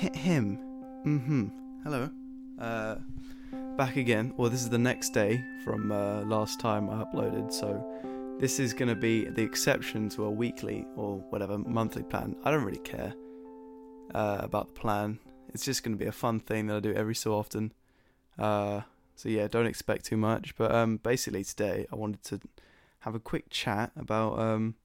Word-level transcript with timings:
Him. 0.00 0.58
Mm-hmm. 1.04 1.48
Hello. 1.84 2.08
Uh, 2.58 2.94
back 3.76 3.96
again. 3.96 4.32
Well, 4.38 4.48
this 4.48 4.62
is 4.62 4.70
the 4.70 4.78
next 4.78 5.10
day 5.10 5.44
from 5.62 5.92
uh, 5.92 6.22
last 6.22 6.58
time 6.58 6.88
I 6.88 7.04
uploaded, 7.04 7.52
so 7.52 7.84
this 8.40 8.58
is 8.58 8.72
going 8.72 8.88
to 8.88 8.94
be 8.94 9.26
the 9.26 9.42
exception 9.42 10.08
to 10.10 10.24
a 10.24 10.30
weekly 10.30 10.86
or 10.96 11.18
whatever 11.28 11.58
monthly 11.58 12.02
plan. 12.02 12.34
I 12.44 12.50
don't 12.50 12.64
really 12.64 12.78
care 12.78 13.12
uh, 14.14 14.38
about 14.40 14.68
the 14.68 14.80
plan. 14.80 15.18
It's 15.52 15.66
just 15.66 15.82
going 15.82 15.98
to 15.98 16.02
be 16.02 16.08
a 16.08 16.12
fun 16.12 16.40
thing 16.40 16.68
that 16.68 16.76
I 16.76 16.80
do 16.80 16.94
every 16.94 17.14
so 17.14 17.34
often. 17.34 17.74
Uh, 18.38 18.80
so 19.16 19.28
yeah, 19.28 19.48
don't 19.48 19.66
expect 19.66 20.06
too 20.06 20.16
much. 20.16 20.56
But 20.56 20.74
um, 20.74 20.96
basically 20.96 21.44
today 21.44 21.86
I 21.92 21.96
wanted 21.96 22.24
to 22.24 22.40
have 23.00 23.14
a 23.14 23.20
quick 23.20 23.50
chat 23.50 23.92
about 23.96 24.38
um, 24.38 24.76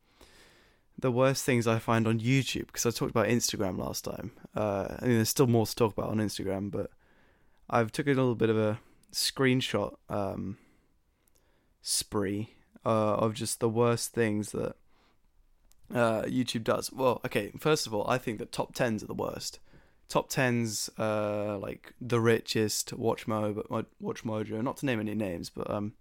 the 0.98 1.12
worst 1.12 1.44
things 1.44 1.68
I 1.68 1.80
find 1.80 2.08
on 2.08 2.20
YouTube 2.20 2.68
because 2.68 2.86
I 2.86 2.90
talked 2.90 3.12
about 3.12 3.28
Instagram 3.28 3.78
last 3.78 4.06
time. 4.06 4.32
Uh, 4.56 4.96
I 5.00 5.06
mean, 5.06 5.16
there's 5.16 5.30
still 5.30 5.48
more 5.48 5.66
to 5.66 5.76
talk 5.76 5.94
about 5.94 6.10
on 6.10 6.18
Instagram, 6.18 6.72
but 6.72 6.92
I've 7.70 7.92
took 7.92 8.08
a 8.08 8.12
little 8.12 8.36
bit 8.36 8.50
of 8.50 8.58
a 8.58 8.80
screenshot 9.12 9.96
um, 10.10 10.58
spree 11.82 12.56
uh, 12.86 13.16
of 13.16 13.34
just 13.34 13.60
the 13.60 13.70
worst 13.70 14.14
things 14.14 14.52
that 14.52 14.76
uh, 15.94 16.24
YouTube 16.24 16.64
does. 16.64 16.92
Well, 16.92 17.22
okay, 17.26 17.52
first 17.60 17.88
of 17.88 17.94
all, 17.94 18.06
I 18.10 18.18
think 18.18 18.40
that 18.40 18.52
top 18.52 18.74
tens 18.74 19.04
are 19.04 19.08
the 19.08 19.14
worst. 19.14 19.60
Top 20.08 20.30
tens, 20.30 20.90
uh, 21.00 21.58
like 21.58 21.94
the 22.00 22.20
richest, 22.20 22.94
Watch 22.94 23.28
Mo, 23.28 23.64
Watch 24.00 24.24
Mojo. 24.24 24.62
Not 24.62 24.78
to 24.78 24.86
name 24.86 25.00
any 25.00 25.16
names, 25.16 25.50
but 25.50 25.70
um, 25.70 25.94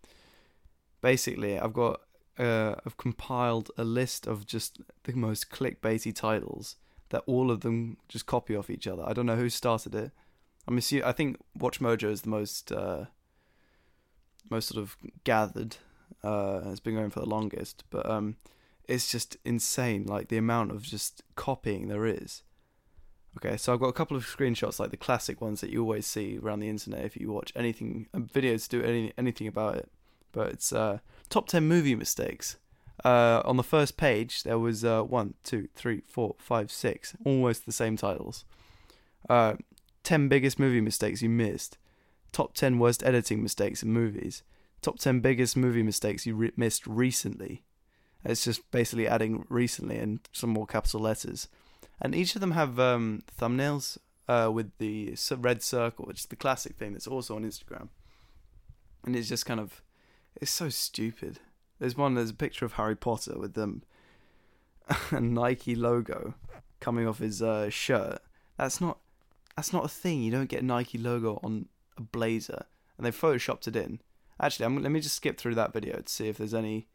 basically, 1.00 1.58
I've 1.58 1.72
got 1.72 2.00
uh, 2.38 2.74
I've 2.84 2.96
compiled 2.96 3.70
a 3.76 3.84
list 3.84 4.26
of 4.26 4.46
just 4.46 4.80
the 5.04 5.12
most 5.12 5.50
clickbaity 5.50 6.14
titles 6.14 6.76
that 7.10 7.22
all 7.26 7.50
of 7.50 7.60
them 7.60 7.96
just 8.08 8.26
copy 8.26 8.56
off 8.56 8.70
each 8.70 8.86
other. 8.86 9.04
I 9.06 9.12
don't 9.12 9.26
know 9.26 9.36
who 9.36 9.48
started 9.48 9.94
it. 9.94 10.10
I'm 10.66 10.78
assuming, 10.78 11.04
I 11.04 11.12
think 11.12 11.36
Watch 11.56 11.80
Mojo 11.80 12.10
is 12.10 12.22
the 12.22 12.30
most 12.30 12.72
uh, 12.72 13.04
most 14.50 14.68
sort 14.68 14.82
of 14.82 14.96
gathered. 15.24 15.76
Uh, 16.22 16.62
it's 16.66 16.80
been 16.80 16.94
going 16.94 17.10
for 17.10 17.20
the 17.20 17.28
longest, 17.28 17.84
but 17.90 18.08
um, 18.08 18.36
it's 18.88 19.10
just 19.10 19.36
insane. 19.44 20.04
Like 20.04 20.28
the 20.28 20.38
amount 20.38 20.70
of 20.70 20.82
just 20.82 21.22
copying 21.36 21.88
there 21.88 22.06
is. 22.06 22.42
Okay, 23.36 23.56
so 23.56 23.72
I've 23.72 23.80
got 23.80 23.88
a 23.88 23.92
couple 23.92 24.16
of 24.16 24.24
screenshots, 24.24 24.78
like 24.78 24.90
the 24.90 24.96
classic 24.96 25.40
ones 25.40 25.60
that 25.60 25.70
you 25.70 25.82
always 25.82 26.06
see 26.06 26.38
around 26.38 26.60
the 26.60 26.68
internet 26.68 27.04
if 27.04 27.16
you 27.16 27.32
watch 27.32 27.52
anything, 27.56 28.06
videos 28.14 28.68
do 28.68 28.82
any 28.82 29.12
anything 29.18 29.48
about 29.48 29.76
it. 29.76 29.90
But 30.34 30.48
it's 30.50 30.72
uh, 30.72 30.98
top 31.30 31.48
10 31.48 31.66
movie 31.66 31.94
mistakes. 31.94 32.56
Uh, 33.04 33.40
on 33.44 33.56
the 33.56 33.62
first 33.62 33.96
page, 33.96 34.42
there 34.42 34.58
was 34.58 34.84
uh, 34.84 35.02
one, 35.02 35.34
two, 35.44 35.68
three, 35.74 36.02
four, 36.06 36.34
five, 36.38 36.70
six, 36.70 37.16
almost 37.24 37.64
the 37.64 37.72
same 37.72 37.96
titles. 37.96 38.44
Uh, 39.30 39.54
10 40.02 40.28
biggest 40.28 40.58
movie 40.58 40.80
mistakes 40.80 41.22
you 41.22 41.28
missed. 41.28 41.78
Top 42.32 42.54
10 42.54 42.78
worst 42.78 43.02
editing 43.04 43.42
mistakes 43.42 43.82
in 43.82 43.92
movies. 43.92 44.42
Top 44.82 44.98
10 44.98 45.20
biggest 45.20 45.56
movie 45.56 45.82
mistakes 45.82 46.26
you 46.26 46.34
re- 46.34 46.52
missed 46.56 46.86
recently. 46.86 47.62
It's 48.24 48.44
just 48.44 48.68
basically 48.70 49.06
adding 49.06 49.44
recently 49.48 49.98
and 49.98 50.20
some 50.32 50.50
more 50.50 50.66
capital 50.66 51.00
letters. 51.00 51.48
And 52.00 52.14
each 52.14 52.34
of 52.34 52.40
them 52.40 52.52
have 52.52 52.80
um, 52.80 53.22
thumbnails 53.38 53.98
uh, 54.28 54.50
with 54.52 54.76
the 54.78 55.16
red 55.38 55.62
circle, 55.62 56.06
which 56.06 56.20
is 56.20 56.26
the 56.26 56.36
classic 56.36 56.76
thing 56.76 56.92
that's 56.92 57.06
also 57.06 57.36
on 57.36 57.44
Instagram. 57.44 57.88
And 59.04 59.14
it's 59.14 59.28
just 59.28 59.46
kind 59.46 59.60
of 59.60 59.82
it's 60.36 60.50
so 60.50 60.68
stupid. 60.68 61.40
There's 61.78 61.96
one. 61.96 62.14
There's 62.14 62.30
a 62.30 62.34
picture 62.34 62.64
of 62.64 62.74
Harry 62.74 62.96
Potter 62.96 63.38
with 63.38 63.54
them 63.54 63.82
a 65.10 65.20
Nike 65.20 65.74
logo 65.74 66.34
coming 66.80 67.06
off 67.06 67.18
his 67.18 67.42
uh, 67.42 67.70
shirt. 67.70 68.20
That's 68.56 68.80
not. 68.80 68.98
That's 69.56 69.72
not 69.72 69.84
a 69.84 69.88
thing. 69.88 70.22
You 70.22 70.32
don't 70.32 70.48
get 70.48 70.62
a 70.62 70.66
Nike 70.66 70.98
logo 70.98 71.38
on 71.42 71.66
a 71.96 72.02
blazer, 72.02 72.66
and 72.96 73.06
they 73.06 73.10
photoshopped 73.10 73.68
it 73.68 73.76
in. 73.76 74.00
Actually, 74.40 74.66
I'm, 74.66 74.82
let 74.82 74.90
me 74.90 75.00
just 75.00 75.14
skip 75.14 75.38
through 75.38 75.54
that 75.54 75.72
video 75.72 76.00
to 76.00 76.12
see 76.12 76.28
if 76.28 76.38
there's 76.38 76.54
any, 76.54 76.88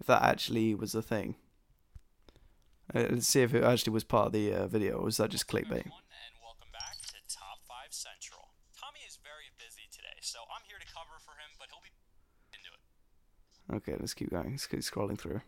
if 0.00 0.06
that 0.06 0.22
actually 0.22 0.74
was 0.74 0.94
a 0.94 1.02
thing. 1.02 1.34
Uh, 2.94 3.04
let's 3.10 3.28
see 3.28 3.42
if 3.42 3.52
it 3.54 3.62
actually 3.62 3.92
was 3.92 4.04
part 4.04 4.28
of 4.28 4.32
the 4.32 4.54
uh, 4.54 4.66
video, 4.66 4.96
or 4.96 5.04
was 5.04 5.18
that 5.18 5.28
just 5.28 5.46
clickbait? 5.46 5.84
Tommy 8.72 9.04
is 9.06 9.18
very 9.20 9.52
busy 9.60 9.84
today, 9.92 10.16
so 10.22 10.38
I'm 10.48 10.64
here 10.64 10.80
to 10.80 10.88
cover 10.88 11.20
for 11.20 11.32
him, 11.36 11.52
but 11.60 11.68
he'll 11.68 11.84
be 11.84 11.92
Okay, 13.72 13.96
let's 13.98 14.14
keep 14.14 14.30
going. 14.30 14.52
Let's 14.52 14.66
keep 14.66 14.80
scrolling 14.80 15.18
through. 15.18 15.42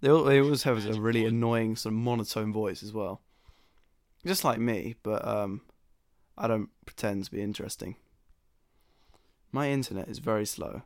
They, 0.00 0.08
they 0.08 0.40
always 0.40 0.62
have 0.62 0.86
a 0.86 1.00
really 1.00 1.26
annoying 1.26 1.76
sort 1.76 1.92
of 1.92 1.98
monotone 1.98 2.52
voice 2.52 2.82
as 2.82 2.92
well. 2.92 3.20
Just 4.24 4.44
like 4.44 4.58
me, 4.58 4.96
but 5.02 5.26
um, 5.26 5.62
I 6.38 6.46
don't 6.46 6.70
pretend 6.86 7.24
to 7.24 7.30
be 7.30 7.42
interesting. 7.42 7.96
My 9.52 9.70
internet 9.70 10.08
is 10.08 10.18
very 10.18 10.46
slow. 10.46 10.82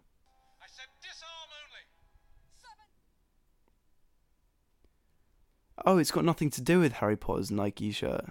Oh, 5.87 5.99
it's 5.99 6.11
got 6.11 6.25
nothing 6.25 6.51
to 6.51 6.63
do 6.63 6.81
with 6.81 6.95
Harry 6.95 7.17
Potter's 7.17 7.51
Nike 7.51 7.91
shirt. 7.91 8.25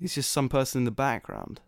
It's 0.00 0.16
just 0.16 0.32
some 0.32 0.48
person 0.48 0.80
in 0.80 0.84
the 0.84 0.90
background. 0.90 1.60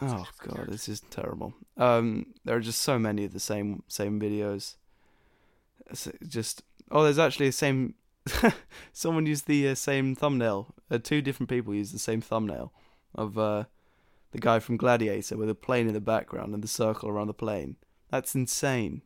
Oh 0.00 0.26
god, 0.46 0.66
this 0.68 0.88
is 0.88 1.00
terrible. 1.10 1.54
Um, 1.76 2.26
there 2.44 2.56
are 2.56 2.60
just 2.60 2.82
so 2.82 2.98
many 2.98 3.24
of 3.24 3.32
the 3.32 3.40
same 3.40 3.82
same 3.88 4.20
videos. 4.20 4.76
It's 5.90 6.08
just 6.26 6.62
oh, 6.90 7.04
there's 7.04 7.18
actually 7.18 7.46
the 7.46 7.52
same. 7.52 7.94
someone 8.92 9.26
used 9.26 9.46
the 9.46 9.68
uh, 9.68 9.74
same 9.74 10.14
thumbnail. 10.14 10.74
Uh, 10.90 10.98
two 10.98 11.22
different 11.22 11.48
people 11.48 11.74
used 11.74 11.94
the 11.94 11.98
same 11.98 12.20
thumbnail 12.20 12.72
of 13.14 13.38
uh, 13.38 13.64
the 14.32 14.38
guy 14.38 14.58
from 14.58 14.76
Gladiator 14.76 15.36
with 15.36 15.48
a 15.48 15.54
plane 15.54 15.88
in 15.88 15.94
the 15.94 16.00
background 16.00 16.54
and 16.54 16.62
the 16.62 16.68
circle 16.68 17.08
around 17.08 17.28
the 17.28 17.34
plane. 17.34 17.76
That's 18.10 18.34
insane. 18.34 19.02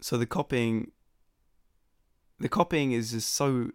So 0.00 0.16
the 0.16 0.26
copying, 0.26 0.92
the 2.38 2.48
copying 2.48 2.92
is 2.92 3.12
just 3.12 3.32
so. 3.32 3.70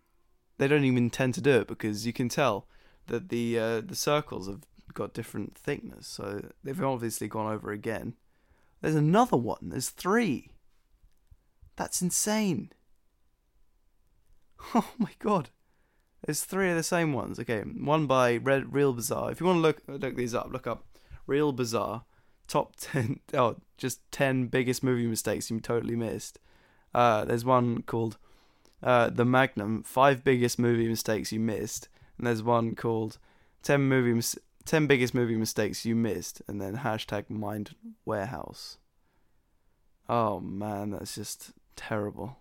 They 0.58 0.70
don't 0.70 0.86
even 0.86 0.98
intend 0.98 1.34
to 1.34 1.42
do 1.42 1.60
it 1.60 1.68
because 1.68 2.08
you 2.08 2.14
can 2.14 2.30
tell 2.30 2.68
that 3.08 3.30
the 3.30 3.60
uh, 3.60 3.82
the 3.82 3.96
circles 3.96 4.48
have 4.48 4.62
got 4.94 5.14
different 5.14 5.58
thickness, 5.58 6.08
so 6.08 6.50
they've 6.64 6.84
obviously 6.84 7.28
gone 7.28 7.52
over 7.52 7.72
again. 7.72 8.16
There's 8.82 8.96
another 8.96 9.38
one. 9.38 9.70
There's 9.70 9.90
three. 9.90 10.52
That's 11.76 12.02
insane. 12.02 12.72
Oh 14.74 14.94
my 14.98 15.12
god. 15.20 15.50
There's 16.26 16.44
three 16.44 16.72
of 16.72 16.76
the 16.76 16.82
same 16.82 17.14
ones. 17.14 17.40
Okay, 17.40 17.62
one 17.62 18.08
by 18.08 18.38
Red 18.38 18.74
Real 18.74 18.94
Bizarre. 18.94 19.30
If 19.32 19.40
you 19.40 19.46
want 19.46 19.58
to 19.58 19.62
look 19.62 19.82
look 19.88 20.16
these 20.16 20.34
up, 20.34 20.52
look 20.52 20.66
up 20.66 20.86
Real 21.28 21.52
Bizarre 21.52 22.06
top 22.48 22.74
ten. 22.80 23.20
Oh, 23.34 23.58
just 23.78 24.00
ten 24.12 24.48
biggest 24.48 24.84
movie 24.84 25.08
mistakes 25.08 25.52
you 25.52 25.60
totally 25.60 25.96
missed. 25.96 26.40
Uh, 26.94 27.26
there's 27.26 27.46
one 27.46 27.82
called 27.84 28.18
uh, 28.82 29.10
the 29.10 29.26
Magnum. 29.26 29.84
Five 29.84 30.24
biggest 30.24 30.58
movie 30.58 30.88
mistakes 30.88 31.32
you 31.32 31.40
missed 31.40 31.90
and 32.18 32.28
there's 32.28 32.44
one 32.44 32.76
called 32.76 33.18
10 33.64 33.82
movie 33.82 34.14
mis- 34.14 34.40
10 34.66 34.88
biggest 34.88 35.14
movie 35.14 35.36
mistakes 35.36 35.86
you 35.86 35.96
missed 35.96 36.42
and 36.48 36.62
then 36.62 36.78
hashtag 36.78 37.30
mind 37.30 37.76
warehouse. 38.06 38.78
Oh 40.08 40.40
man 40.40 40.92
that's 40.92 41.16
just 41.16 41.52
terrible. 41.76 42.38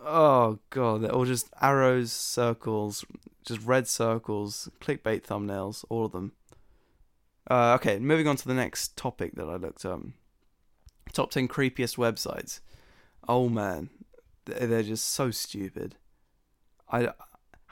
Oh 0.00 0.58
god 0.70 1.02
they're 1.02 1.12
all 1.14 1.24
just 1.24 1.48
arrows 1.60 2.12
circles 2.12 3.04
just 3.44 3.62
red 3.64 3.88
circles 3.88 4.68
clickbait 4.80 5.22
thumbnails 5.22 5.84
all 5.88 6.06
of 6.06 6.12
them. 6.12 6.32
Uh, 7.50 7.74
okay 7.74 7.98
moving 7.98 8.26
on 8.26 8.36
to 8.36 8.46
the 8.46 8.54
next 8.54 8.94
topic 8.96 9.34
that 9.36 9.48
i 9.48 9.56
looked 9.56 9.86
up 9.86 10.02
top 11.12 11.30
10 11.30 11.48
creepiest 11.48 11.96
websites. 11.96 12.60
Oh 13.28 13.48
man 13.48 13.90
they're 14.44 14.82
just 14.82 15.08
so 15.08 15.30
stupid. 15.30 15.96
I 16.90 17.12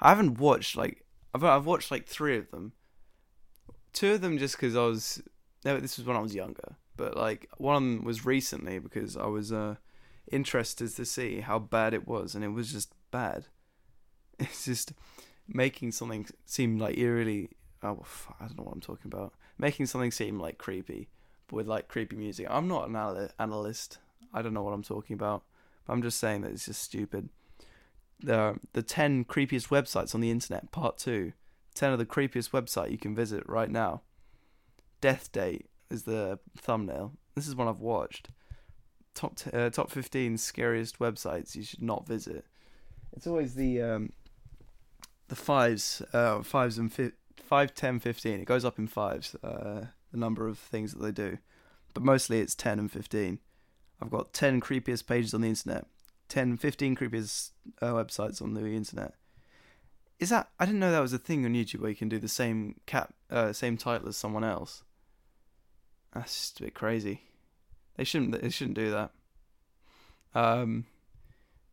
I 0.01 0.11
haven't 0.11 0.39
watched 0.39 0.77
like 0.77 1.05
I've 1.35 1.45
I've 1.45 1.67
watched 1.67 1.91
like 1.91 2.07
three 2.07 2.37
of 2.37 2.51
them. 2.51 2.73
Two 3.93 4.13
of 4.13 4.21
them 4.21 4.39
just 4.39 4.57
because 4.57 4.77
I 4.77 4.85
was 4.85 5.23
no, 5.65 5.79
this 5.81 5.97
was 5.97 6.07
when 6.07 6.17
I 6.17 6.21
was 6.21 6.35
younger, 6.35 6.77
but 6.97 7.17
like 7.17 7.49
one 7.59 7.77
of 7.77 7.83
them 7.83 8.05
was 8.05 8.25
recently 8.25 8.79
because 8.79 9.17
I 9.17 9.27
was 9.27 9.53
uh 9.53 9.77
interested 10.31 10.95
to 10.95 11.05
see 11.05 11.41
how 11.41 11.59
bad 11.59 11.95
it 11.95 12.07
was, 12.07 12.35
and 12.35 12.45
it 12.45 12.49
was 12.49 12.73
just 12.73 12.93
bad. 13.11 13.47
It's 14.39 14.67
just 14.67 14.93
making 15.49 15.93
something 15.93 16.27
seem 16.45 16.79
like 16.79 16.99
eerily. 16.99 17.49
Oh, 17.83 18.05
I 18.39 18.47
don't 18.47 18.59
know 18.59 18.65
what 18.65 18.75
I'm 18.75 18.83
talking 18.83 19.11
about. 19.11 19.33
Making 19.57 19.87
something 19.87 20.11
seem 20.11 20.39
like 20.39 20.59
creepy, 20.59 21.09
but 21.49 21.57
with 21.57 21.67
like 21.67 21.89
creepy 21.89 22.17
music. 22.17 22.47
I'm 22.51 22.69
not 22.69 22.89
an 22.89 23.31
analyst. 23.39 23.99
I 24.35 24.43
don't 24.43 24.53
know 24.53 24.63
what 24.63 24.75
I'm 24.75 24.83
talking 24.83 25.15
about. 25.15 25.45
But 25.87 25.95
I'm 25.95 26.03
just 26.03 26.21
saying 26.21 26.43
that 26.43 26.53
it's 26.53 26.67
just 26.67 26.83
stupid 26.83 27.31
the 28.21 28.59
the 28.73 28.83
10 28.83 29.25
creepiest 29.25 29.69
websites 29.69 30.15
on 30.15 30.21
the 30.21 30.31
internet 30.31 30.71
part 30.73 30.97
2 30.99 31.33
10 31.75 31.93
of 31.93 31.99
the 31.99 32.07
creepiest 32.07 32.51
website 32.51 32.91
you 32.91 32.99
can 32.99 33.15
visit 33.15 33.47
right 33.47 33.71
now 33.71 34.01
death 35.01 35.31
date 35.33 35.67
is 35.91 36.05
the 36.05 36.39
thumbnail 36.57 37.13
this 37.35 37.47
is 37.47 37.55
one 37.55 37.69
i've 37.69 37.81
watched 37.81 38.31
top 39.17 39.35
t- 39.35 39.51
uh, 39.51 39.71
top 39.71 39.91
fifteen 39.91 40.37
scariest 40.37 41.01
websites 41.01 41.57
you 41.57 41.65
should 41.65 41.83
not 41.83 42.07
visit. 42.07 42.45
It's 43.17 43.27
always 43.27 43.55
the 43.55 43.83
um, 43.83 44.13
the 45.29 45.35
fives, 45.35 46.03
uh, 46.13 46.43
fives 46.43 46.79
and 46.79 46.93
fi- 46.93 47.13
five, 47.43 47.75
ten, 47.75 47.99
fifteen. 47.99 48.39
It 48.41 48.45
goes 48.45 48.65
up 48.65 48.79
in 48.79 48.87
fives. 48.87 49.35
Uh, 49.43 49.87
the 50.13 50.19
number 50.19 50.47
of 50.47 50.59
things 50.59 50.93
that 50.93 51.03
they 51.03 51.11
do, 51.11 51.39
but 51.95 52.05
mostly 52.05 52.39
it's 52.41 52.55
ten 52.55 52.79
and 52.79 52.93
fifteen. 52.93 53.41
I've 54.01 54.11
got 54.11 54.33
ten 54.33 54.61
creepiest 54.61 55.07
pages 55.07 55.35
on 55.35 55.41
the 55.41 55.49
internet, 55.49 55.87
10, 56.29 56.57
15 56.57 56.97
creepiest 56.97 57.51
uh, 57.81 57.93
websites 57.93 58.43
on 58.43 58.55
the 58.55 58.67
internet. 58.67 59.15
Is 60.19 60.31
that? 60.31 60.49
I 60.59 60.65
didn't 60.65 60.81
know 60.81 60.91
that 60.91 61.01
was 61.01 61.13
a 61.13 61.19
thing 61.19 61.45
on 61.45 61.53
YouTube 61.53 61.81
where 61.81 61.91
you 61.91 61.97
can 61.97 62.09
do 62.09 62.19
the 62.19 62.29
same 62.29 62.77
cap, 62.87 63.13
uh, 63.31 63.53
same 63.53 63.77
title 63.77 64.09
as 64.09 64.17
someone 64.17 64.45
else. 64.45 64.83
That's 66.15 66.35
just 66.35 66.61
a 66.61 66.65
bit 66.65 66.75
crazy. 66.75 67.23
They 67.97 68.05
shouldn't. 68.05 68.41
They 68.41 68.49
shouldn't 68.49 68.77
do 68.77 68.91
that. 68.91 69.11
Um, 70.35 70.87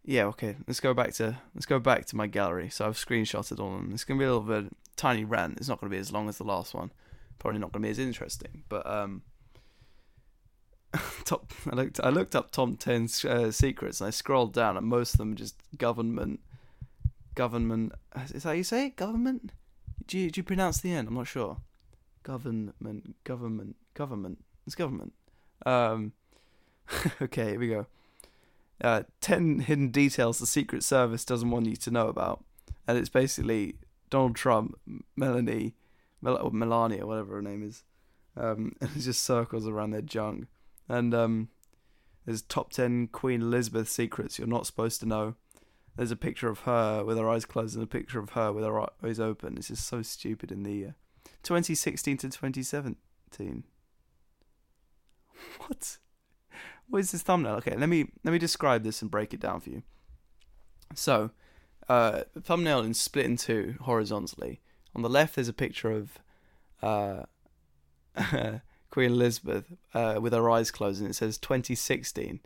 yeah. 0.04 0.26
Okay. 0.26 0.58
Let's 0.68 0.82
go 0.82 0.94
back 0.94 1.14
to 1.14 1.38
let's 1.56 1.66
go 1.66 1.80
back 1.80 2.06
to 2.08 2.18
my 2.18 2.28
gallery. 2.28 2.70
So 2.70 2.86
I've 2.86 2.98
screenshotted 2.98 3.60
all 3.60 3.76
of 3.76 3.82
them. 3.82 3.92
It's 3.94 4.04
gonna 4.04 4.20
be 4.20 4.26
a 4.26 4.36
little 4.36 4.62
bit 4.62 4.76
tiny 4.98 5.24
rant. 5.24 5.58
It's 5.58 5.70
not 5.70 5.80
gonna 5.80 5.92
be 5.92 5.98
as 5.98 6.12
long 6.12 6.28
as 6.28 6.38
the 6.38 6.44
last 6.44 6.74
one. 6.74 6.92
Probably 7.40 7.60
not 7.60 7.72
gonna 7.72 7.84
be 7.84 7.92
as 7.92 8.00
interesting. 8.00 8.64
But 8.68 8.86
um, 8.86 9.22
top. 11.25 11.51
I 11.69 11.75
looked. 11.75 12.00
I 12.04 12.10
looked 12.10 12.36
up 12.36 12.51
top 12.51 12.78
ten 12.80 13.07
uh, 13.28 13.51
secrets, 13.51 14.01
and 14.01 14.07
I 14.07 14.12
scrolled 14.12 14.54
down, 14.54 14.78
and 14.78 14.86
most 14.86 15.13
of 15.13 15.18
them 15.18 15.34
are 15.34 15.36
just 15.36 15.56
government. 15.78 16.40
Government. 17.36 17.94
Is 18.25 18.44
that 18.44 18.50
how 18.50 18.51
you 18.51 18.63
say 18.63 18.88
it? 18.88 18.95
Government. 18.95 19.51
Do 20.06 20.19
you, 20.19 20.30
do 20.30 20.40
you 20.40 20.44
pronounce 20.44 20.81
the 20.81 20.92
end? 20.92 21.07
I'm 21.07 21.16
not 21.16 21.28
sure. 21.28 21.57
Government. 22.24 23.24
Government. 23.24 23.75
Government. 23.94 24.44
It's 24.66 24.75
government. 24.75 25.13
Um. 25.66 26.13
okay. 27.22 27.51
Here 27.51 27.60
we 27.60 27.69
go. 27.69 27.88
Uh, 28.84 29.04
10 29.22 29.62
hidden 29.62 29.90
details 29.90 30.40
the 30.40 30.45
Secret 30.45 30.84
Service 30.84 31.24
doesn't 31.24 31.50
want 31.50 31.68
you 31.68 31.75
to 31.78 31.92
know 31.92 32.07
about. 32.10 32.44
And 32.86 32.98
it's 32.98 33.10
basically 33.10 33.75
Donald 34.10 34.36
Trump, 34.36 34.78
Melanie, 35.16 35.74
Mel- 36.22 36.38
or 36.38 36.51
Melania, 36.51 37.07
whatever 37.07 37.36
her 37.36 37.42
name 37.42 37.63
is. 37.63 37.84
Um, 38.36 38.75
and 38.81 38.90
it's 38.95 39.06
just 39.06 39.24
circles 39.24 39.68
around 39.68 39.92
their 39.92 40.01
junk. 40.01 40.48
And 40.94 41.13
um, 41.16 41.50
there's 42.25 42.44
top 42.44 42.72
10 42.72 43.07
Queen 43.07 43.42
Elizabeth 43.42 43.90
secrets 43.90 44.38
you're 44.38 44.48
not 44.48 44.68
supposed 44.68 45.00
to 45.00 45.07
know. 45.07 45.34
There's 45.95 46.12
a 46.12 46.16
picture 46.16 46.50
of 46.50 46.60
her 46.60 47.04
with 47.04 47.18
her 47.18 47.28
eyes 47.28 47.45
closed 47.45 47.75
and 47.75 47.84
a 47.84 47.88
picture 47.88 48.19
of 48.19 48.31
her 48.31 48.54
with 48.54 48.63
her 48.63 48.88
eyes 49.04 49.19
open. 49.19 49.57
It's 49.57 49.69
just 49.69 49.88
so 49.88 50.04
stupid 50.04 50.51
in 50.51 50.62
the 50.62 50.72
year. 50.72 50.95
2016 51.42 52.18
to 52.18 52.30
2017. 52.30 53.63
What? 55.57 55.98
What 56.88 57.00
is 57.00 57.12
this 57.12 57.22
thumbnail? 57.22 57.56
Okay, 57.56 57.75
let 57.75 57.90
me 57.90 58.12
let 58.24 58.31
me 58.31 58.38
describe 58.38 58.84
this 58.84 59.01
and 59.01 59.12
break 59.12 59.34
it 59.34 59.40
down 59.40 59.60
for 59.60 59.72
you. 59.72 59.84
So, 60.95 61.31
uh, 61.90 62.22
thumbnail 62.42 62.81
is 62.81 63.01
split 63.01 63.25
in 63.25 63.36
two 63.36 63.75
horizontally. 63.81 64.62
On 64.95 65.01
the 65.01 65.10
left, 65.10 65.36
there's 65.36 65.50
a 65.50 65.54
picture 65.54 65.92
of 65.92 66.19
uh, 66.81 67.24
Queen 68.94 69.13
Elizabeth 69.13 69.66
uh, 69.95 70.19
with 70.22 70.34
her 70.34 70.51
eyes 70.51 70.69
closed, 70.69 71.01
and 71.01 71.10
it 71.10 71.16
says 71.16 71.40
2016, 71.40 72.40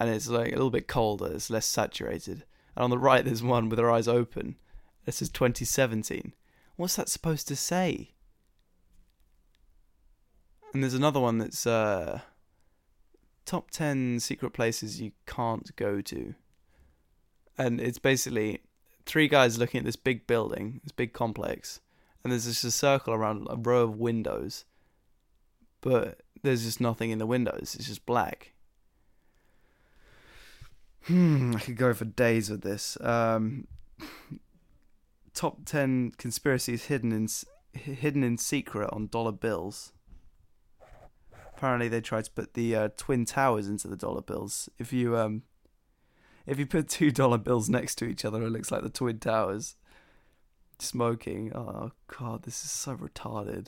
and 0.00 0.10
it's 0.10 0.26
like 0.26 0.48
a 0.48 0.56
little 0.56 0.68
bit 0.68 0.88
colder. 0.88 1.30
It's 1.32 1.48
less 1.48 1.64
saturated. 1.64 2.42
And 2.74 2.82
on 2.82 2.90
the 2.90 2.98
right, 2.98 3.24
there's 3.24 3.40
one 3.40 3.68
with 3.68 3.78
her 3.78 3.88
eyes 3.88 4.08
open. 4.08 4.56
This 5.04 5.22
is 5.22 5.28
2017. 5.28 6.34
What's 6.74 6.96
that 6.96 7.08
supposed 7.08 7.46
to 7.46 7.54
say? 7.54 8.10
And 10.74 10.82
there's 10.82 10.92
another 10.92 11.20
one 11.20 11.38
that's 11.38 11.64
uh, 11.64 12.22
top 13.46 13.70
10 13.70 14.18
secret 14.18 14.50
places 14.50 15.00
you 15.00 15.12
can't 15.24 15.76
go 15.76 16.00
to. 16.00 16.34
And 17.56 17.80
it's 17.80 18.00
basically 18.00 18.62
three 19.06 19.28
guys 19.28 19.56
looking 19.56 19.78
at 19.78 19.84
this 19.84 19.94
big 19.94 20.26
building, 20.26 20.80
this 20.82 20.90
big 20.90 21.12
complex, 21.12 21.80
and 22.24 22.32
there's 22.32 22.46
just 22.46 22.64
a 22.64 22.72
circle 22.72 23.14
around 23.14 23.46
a 23.48 23.54
row 23.54 23.84
of 23.84 24.00
windows. 24.00 24.64
But 25.80 26.20
there's 26.42 26.64
just 26.64 26.80
nothing 26.80 27.10
in 27.10 27.18
the 27.18 27.26
windows, 27.26 27.74
it's 27.78 27.86
just 27.86 28.06
black. 28.06 28.54
Hmm, 31.04 31.56
I 31.56 31.60
could 31.60 31.76
go 31.76 31.94
for 31.94 32.04
days 32.04 32.50
with 32.50 32.60
this. 32.60 32.98
Um, 33.00 33.66
top 35.34 35.64
10 35.64 36.12
conspiracies 36.18 36.84
hidden 36.84 37.12
in 37.12 37.28
hidden 37.72 38.22
in 38.22 38.36
secret 38.36 38.90
on 38.92 39.06
dollar 39.06 39.32
bills 39.32 39.92
apparently 41.60 41.88
they 41.88 42.00
tried 42.00 42.24
to 42.24 42.30
put 42.30 42.54
the 42.54 42.74
uh, 42.74 42.88
twin 42.96 43.26
towers 43.26 43.68
into 43.68 43.86
the 43.86 43.96
dollar 43.96 44.22
bills. 44.22 44.70
If 44.78 44.94
you 44.94 45.18
um, 45.18 45.42
if 46.46 46.58
you 46.58 46.64
put 46.64 46.88
two 46.88 47.10
dollar 47.20 47.36
bills 47.36 47.68
next 47.68 47.96
to 47.96 48.06
each 48.06 48.24
other, 48.24 48.42
it 48.42 48.48
looks 48.48 48.72
like 48.72 48.82
the 48.82 48.88
twin 48.88 49.18
towers. 49.18 49.76
Smoking. 50.78 51.52
Oh 51.54 51.90
god, 52.06 52.44
this 52.44 52.64
is 52.64 52.70
so 52.70 52.96
retarded. 52.96 53.66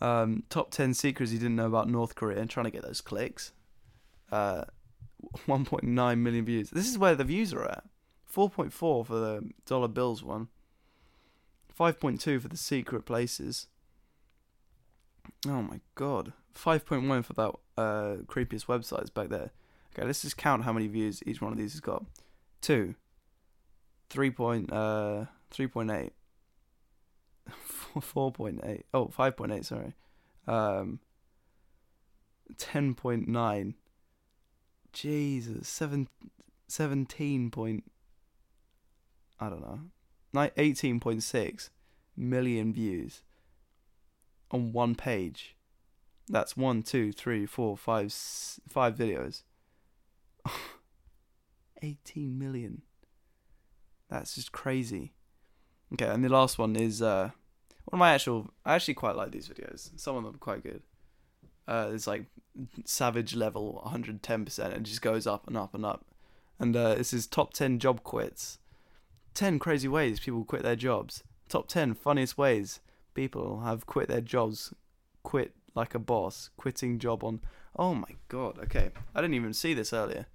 Um, 0.00 0.44
top 0.48 0.70
ten 0.70 0.94
secrets 0.94 1.32
you 1.32 1.38
didn't 1.38 1.56
know 1.56 1.66
about 1.66 1.88
North 1.88 2.14
Korea 2.14 2.38
and 2.38 2.48
trying 2.48 2.64
to 2.64 2.70
get 2.70 2.82
those 2.82 3.00
clicks. 3.00 3.52
Uh, 4.32 4.64
1.9 5.46 6.18
million 6.18 6.44
views. 6.44 6.70
This 6.70 6.88
is 6.88 6.98
where 6.98 7.14
the 7.14 7.24
views 7.24 7.52
are 7.52 7.64
at. 7.64 7.84
4.4 8.32 8.72
for 8.72 9.04
the 9.06 9.50
dollar 9.66 9.88
bills 9.88 10.22
one. 10.22 10.48
5.2 11.78 12.40
for 12.40 12.48
the 12.48 12.56
secret 12.56 13.04
places. 13.04 13.66
Oh 15.46 15.62
my 15.62 15.80
god. 15.94 16.32
5.1 16.54 17.24
for 17.24 17.32
that 17.34 17.52
uh, 17.76 18.16
creepiest 18.26 18.66
websites 18.66 19.12
back 19.12 19.28
there. 19.28 19.50
Okay, 19.92 20.06
let's 20.06 20.22
just 20.22 20.36
count 20.36 20.64
how 20.64 20.72
many 20.72 20.86
views 20.86 21.22
each 21.26 21.40
one 21.40 21.52
of 21.52 21.58
these 21.58 21.72
has 21.72 21.80
got. 21.80 22.04
2. 22.60 22.94
3. 24.10 24.30
Point, 24.30 24.72
uh, 24.72 25.26
3.8. 25.52 26.10
4.8. 27.96 28.82
Oh, 28.94 29.06
5.8, 29.06 29.64
sorry. 29.64 29.94
Um, 30.46 31.00
10.9. 32.54 33.74
Jesus. 34.92 35.68
7, 35.68 36.08
17 36.68 37.50
point... 37.50 37.84
I 39.38 39.48
don't 39.48 39.62
know. 39.62 39.80
18.6 40.34 41.70
million 42.16 42.72
views 42.72 43.22
on 44.50 44.72
one 44.72 44.94
page. 44.94 45.56
That's 46.28 46.56
one, 46.56 46.82
two, 46.82 47.12
three, 47.12 47.46
four, 47.46 47.76
five, 47.76 48.12
five 48.12 48.96
videos. 48.96 49.42
18 51.82 52.38
million. 52.38 52.82
That's 54.08 54.34
just 54.34 54.52
crazy. 54.52 55.12
Okay, 55.92 56.06
and 56.06 56.24
the 56.24 56.28
last 56.28 56.58
one 56.58 56.76
is 56.76 57.02
uh, 57.02 57.30
one 57.90 57.98
of 57.98 57.98
my 57.98 58.12
actual. 58.12 58.50
I 58.64 58.74
actually 58.74 58.94
quite 58.94 59.16
like 59.16 59.32
these 59.32 59.48
videos. 59.48 59.90
Some 59.96 60.16
of 60.16 60.24
them 60.24 60.34
are 60.34 60.38
quite 60.38 60.62
good. 60.62 60.82
Uh, 61.68 61.90
it's 61.92 62.06
like 62.06 62.24
savage 62.84 63.34
level 63.34 63.82
110%, 63.86 64.74
and 64.74 64.86
just 64.86 65.02
goes 65.02 65.26
up 65.26 65.46
and 65.46 65.56
up 65.56 65.74
and 65.74 65.84
up. 65.84 66.04
And 66.58 66.76
uh, 66.76 66.94
this 66.94 67.12
is 67.12 67.26
top 67.26 67.52
10 67.52 67.78
job 67.78 68.02
quits. 68.02 68.58
10 69.34 69.58
crazy 69.58 69.88
ways 69.88 70.20
people 70.20 70.44
quit 70.44 70.62
their 70.62 70.76
jobs. 70.76 71.22
Top 71.48 71.68
10 71.68 71.94
funniest 71.94 72.36
ways 72.36 72.80
people 73.14 73.60
have 73.60 73.86
quit 73.86 74.08
their 74.08 74.20
jobs, 74.20 74.72
quit 75.22 75.52
like 75.74 75.94
a 75.94 75.98
boss, 75.98 76.50
quitting 76.56 76.98
job 76.98 77.24
on. 77.24 77.40
Oh 77.76 77.94
my 77.94 78.16
god, 78.28 78.58
okay. 78.58 78.90
I 79.14 79.20
didn't 79.20 79.34
even 79.34 79.52
see 79.52 79.74
this 79.74 79.92
earlier. 79.92 80.26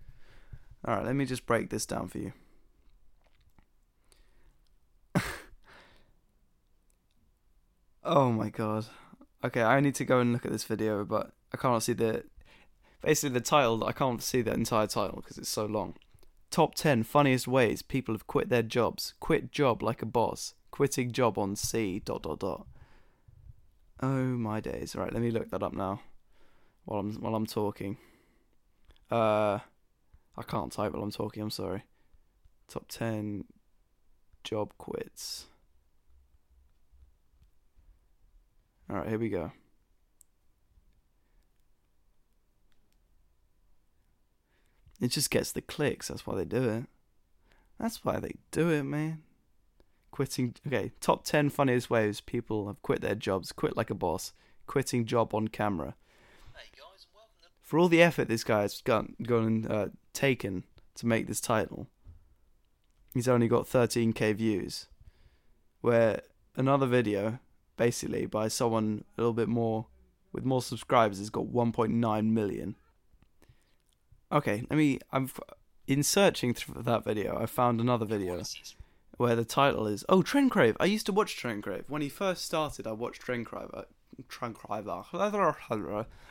Alright, 0.88 1.06
let 1.06 1.16
me 1.16 1.26
just 1.26 1.46
break 1.46 1.70
this 1.70 1.86
down 1.86 2.08
for 2.08 2.20
you. 2.20 2.34
Oh 8.06 8.32
my 8.32 8.50
god. 8.50 8.86
Okay, 9.44 9.62
I 9.62 9.80
need 9.80 9.96
to 9.96 10.06
go 10.06 10.20
and 10.20 10.34
look 10.34 10.46
at 10.46 10.52
this 10.52 10.64
video, 10.64 11.04
but 11.04 11.32
I 11.54 11.58
can't 11.58 11.84
see 11.84 11.94
the. 11.94 12.24
Basically, 13.02 13.34
the 13.34 13.42
title, 13.42 13.84
I 13.86 13.92
can't 13.92 14.22
see 14.22 14.42
the 14.42 14.54
entire 14.54 14.88
title 14.88 15.18
because 15.18 15.38
it's 15.38 15.50
so 15.50 15.66
long. 15.66 15.96
Top 16.50 16.74
10 16.76 17.04
funniest 17.04 17.48
ways 17.48 17.82
people 17.82 18.14
have 18.16 18.28
quit 18.28 18.50
their 18.50 18.64
jobs. 18.64 19.14
Quit 19.20 19.52
job 19.52 19.84
like 19.84 20.02
a 20.02 20.06
boss. 20.06 20.54
Quitting 20.72 21.12
job 21.12 21.38
on 21.38 21.56
C. 21.56 22.00
Dot 22.00 22.24
dot 22.24 22.40
dot. 22.40 22.68
Oh 24.02 24.08
my 24.08 24.60
days! 24.60 24.96
Right, 24.96 25.12
let 25.12 25.22
me 25.22 25.32
look 25.32 25.50
that 25.52 25.64
up 25.64 25.74
now. 25.74 26.02
While 26.86 27.00
I'm 27.00 27.14
while 27.16 27.36
I'm 27.36 27.46
talking. 27.46 27.98
Uh, 29.10 29.60
I 30.38 30.44
can't 30.48 30.72
type 30.72 30.94
while 30.94 31.04
I'm 31.04 31.12
talking. 31.12 31.44
I'm 31.44 31.50
sorry. 31.50 31.84
Top 32.68 32.86
ten 32.90 33.46
job 34.44 34.74
quits. 34.78 35.46
All 38.90 38.98
right, 38.98 39.08
here 39.08 39.20
we 39.20 39.30
go. 39.30 39.52
It 45.02 45.10
just 45.10 45.30
gets 45.30 45.52
the 45.52 45.62
clicks. 45.62 46.08
That's 46.08 46.26
why 46.26 46.36
they 46.36 46.46
do 46.46 46.70
it. 46.70 46.86
That's 47.80 48.06
why 48.06 48.20
they 48.20 48.36
do 48.52 48.70
it, 48.70 48.84
man 48.84 49.24
quitting. 50.16 50.56
Okay, 50.66 50.94
top 51.02 51.26
10 51.26 51.50
funniest 51.50 51.90
ways 51.90 52.22
people 52.22 52.68
have 52.68 52.82
quit 52.82 53.02
their 53.02 53.16
jobs. 53.16 53.52
Quit 53.52 53.76
like 53.76 53.90
a 53.90 53.96
boss. 53.96 54.32
Quitting 54.66 55.06
job 55.06 55.36
on 55.36 55.50
camera. 55.50 55.94
Hey 56.56 56.70
guys, 56.72 57.06
to... 57.42 57.50
for 57.62 57.78
all 57.78 57.90
the 57.90 58.02
effort 58.02 58.30
this 58.30 58.46
guy's 58.46 58.82
gone 58.82 59.16
gone 59.22 59.46
and 59.46 59.72
uh, 59.72 59.88
taken 60.14 60.64
to 60.96 61.06
make 61.06 61.28
this 61.28 61.42
title, 61.42 61.88
he's 63.14 63.28
only 63.28 63.50
got 63.50 63.66
13k 63.68 64.34
views. 64.36 64.88
Where 65.82 66.22
another 66.56 66.88
video, 66.88 67.40
basically 67.78 68.26
by 68.26 68.48
someone 68.48 69.04
a 69.18 69.22
little 69.22 69.34
bit 69.34 69.48
more 69.48 69.88
with 70.32 70.44
more 70.44 70.62
subscribers, 70.62 71.20
has 71.20 71.30
got 71.30 71.46
1.9 71.46 72.26
million. 72.32 72.76
Okay, 74.32 74.64
let 74.70 74.78
me. 74.78 75.00
I'm 75.12 75.30
in 75.88 76.04
searching 76.04 76.54
for 76.54 76.82
that 76.82 77.04
video. 77.06 77.40
I 77.40 77.46
found 77.46 77.80
another 77.80 78.06
video 78.06 78.42
where 79.18 79.36
the 79.36 79.46
title 79.46 79.88
is 79.88 80.04
Oh 80.10 80.22
Trendcrave. 80.22 80.76
I 80.80 80.86
used 80.86 81.06
to 81.06 81.14
watch 81.14 81.42
Trendcrave 81.42 81.86
when 81.88 82.02
he 82.02 82.10
first 82.10 82.46
started. 82.46 82.86
I 82.86 82.92
watched 82.92 83.22
Trendcrave. 83.22 83.86
Trendcrave. 84.28 84.88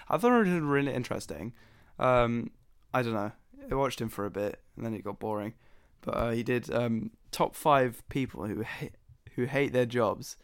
I 0.09 0.19
thought 0.19 0.33
it 0.33 0.51
was 0.51 0.61
really 0.61 0.93
interesting. 0.93 1.53
Um, 1.99 2.51
I 2.93 3.03
don't 3.03 3.15
know. 3.15 3.33
I 3.71 3.75
watched 3.75 4.01
him 4.01 4.09
for 4.09 4.27
a 4.27 4.31
bit 4.31 4.61
and 4.77 4.85
then 4.85 4.95
it 4.95 5.05
got 5.05 5.19
boring. 5.19 5.55
But 6.03 6.17
uh, 6.17 6.31
he 6.33 6.43
did 6.43 6.73
um, 6.73 7.11
top 7.31 7.55
five 7.55 8.03
people 8.09 8.47
who 8.47 8.61
hate, 8.61 8.97
who 9.37 9.45
hate 9.45 9.73
their 9.73 9.87
jobs. 9.87 10.37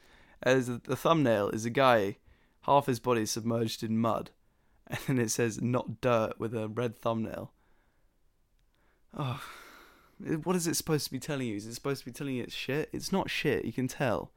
As 0.42 0.66
the 0.66 0.96
thumbnail 0.96 1.50
is 1.50 1.64
a 1.64 1.70
guy, 1.70 2.16
half 2.62 2.86
his 2.86 3.00
body 3.00 3.26
submerged 3.26 3.82
in 3.82 3.98
mud, 3.98 4.30
and 4.86 4.98
then 5.06 5.18
it 5.18 5.30
says 5.30 5.60
"not 5.60 6.00
dirt" 6.00 6.38
with 6.38 6.54
a 6.54 6.68
red 6.68 6.96
thumbnail. 6.96 7.52
Oh, 9.16 9.42
what 10.44 10.56
is 10.56 10.66
it 10.66 10.76
supposed 10.76 11.06
to 11.06 11.12
be 11.12 11.18
telling 11.18 11.48
you? 11.48 11.56
Is 11.56 11.66
it 11.66 11.74
supposed 11.74 12.00
to 12.00 12.06
be 12.06 12.12
telling 12.12 12.36
you 12.36 12.42
it's 12.42 12.54
shit? 12.54 12.88
It's 12.92 13.12
not 13.12 13.30
shit. 13.30 13.64
You 13.64 13.72
can 13.72 13.88
tell. 13.88 14.30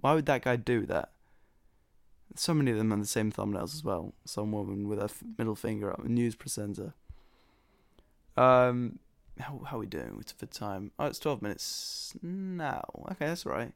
Why 0.00 0.14
would 0.14 0.26
that 0.26 0.42
guy 0.42 0.56
do 0.56 0.86
that? 0.86 1.12
So 2.36 2.54
many 2.54 2.70
of 2.70 2.78
them 2.78 2.92
on 2.92 3.00
the 3.00 3.06
same 3.06 3.30
thumbnails 3.30 3.74
as 3.74 3.84
well. 3.84 4.14
Some 4.24 4.50
woman 4.50 4.88
with 4.88 4.98
a 4.98 5.04
f- 5.04 5.22
middle 5.38 5.54
finger 5.54 5.92
up, 5.92 6.04
a 6.04 6.08
news 6.08 6.34
presenter. 6.34 6.94
Um, 8.36 8.98
how 9.38 9.60
how 9.66 9.76
are 9.76 9.80
we 9.80 9.86
doing 9.86 10.16
with 10.16 10.32
for 10.32 10.46
time? 10.46 10.90
Oh, 10.98 11.06
it's 11.06 11.18
twelve 11.18 11.42
minutes 11.42 12.14
now. 12.22 12.84
Okay, 13.12 13.26
that's 13.26 13.46
right. 13.46 13.72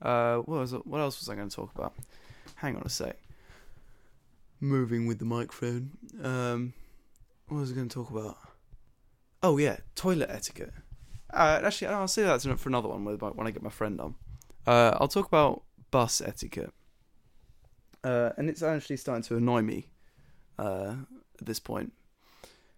Uh, 0.00 0.38
what 0.38 0.60
was 0.60 0.72
what 0.72 1.00
else 1.00 1.20
was 1.20 1.28
I 1.28 1.34
going 1.34 1.48
to 1.48 1.54
talk 1.54 1.74
about? 1.74 1.94
Hang 2.56 2.76
on 2.76 2.82
a 2.82 2.88
sec. 2.88 3.16
Moving 4.60 5.06
with 5.06 5.18
the 5.18 5.24
microphone. 5.24 5.90
Um, 6.22 6.72
what 7.48 7.58
was 7.58 7.72
I 7.72 7.74
going 7.74 7.88
to 7.88 7.94
talk 7.94 8.10
about? 8.10 8.38
Oh 9.42 9.58
yeah, 9.58 9.78
toilet 9.94 10.30
etiquette. 10.30 10.72
Uh, 11.32 11.60
actually, 11.62 11.88
I'll 11.88 12.08
say 12.08 12.22
that 12.22 12.40
for 12.42 12.68
another 12.68 12.88
one 12.88 13.04
when 13.04 13.46
I 13.46 13.50
get 13.50 13.62
my 13.62 13.70
friend 13.70 14.00
on. 14.00 14.14
Uh, 14.66 14.96
I'll 15.00 15.08
talk 15.08 15.26
about 15.26 15.62
bus 15.90 16.20
etiquette. 16.20 16.72
Uh, 18.02 18.30
and 18.36 18.48
it's 18.48 18.62
actually 18.62 18.96
starting 18.96 19.22
to 19.24 19.36
annoy 19.36 19.62
me 19.62 19.88
uh, 20.58 20.94
at 21.38 21.46
this 21.46 21.58
point. 21.58 21.92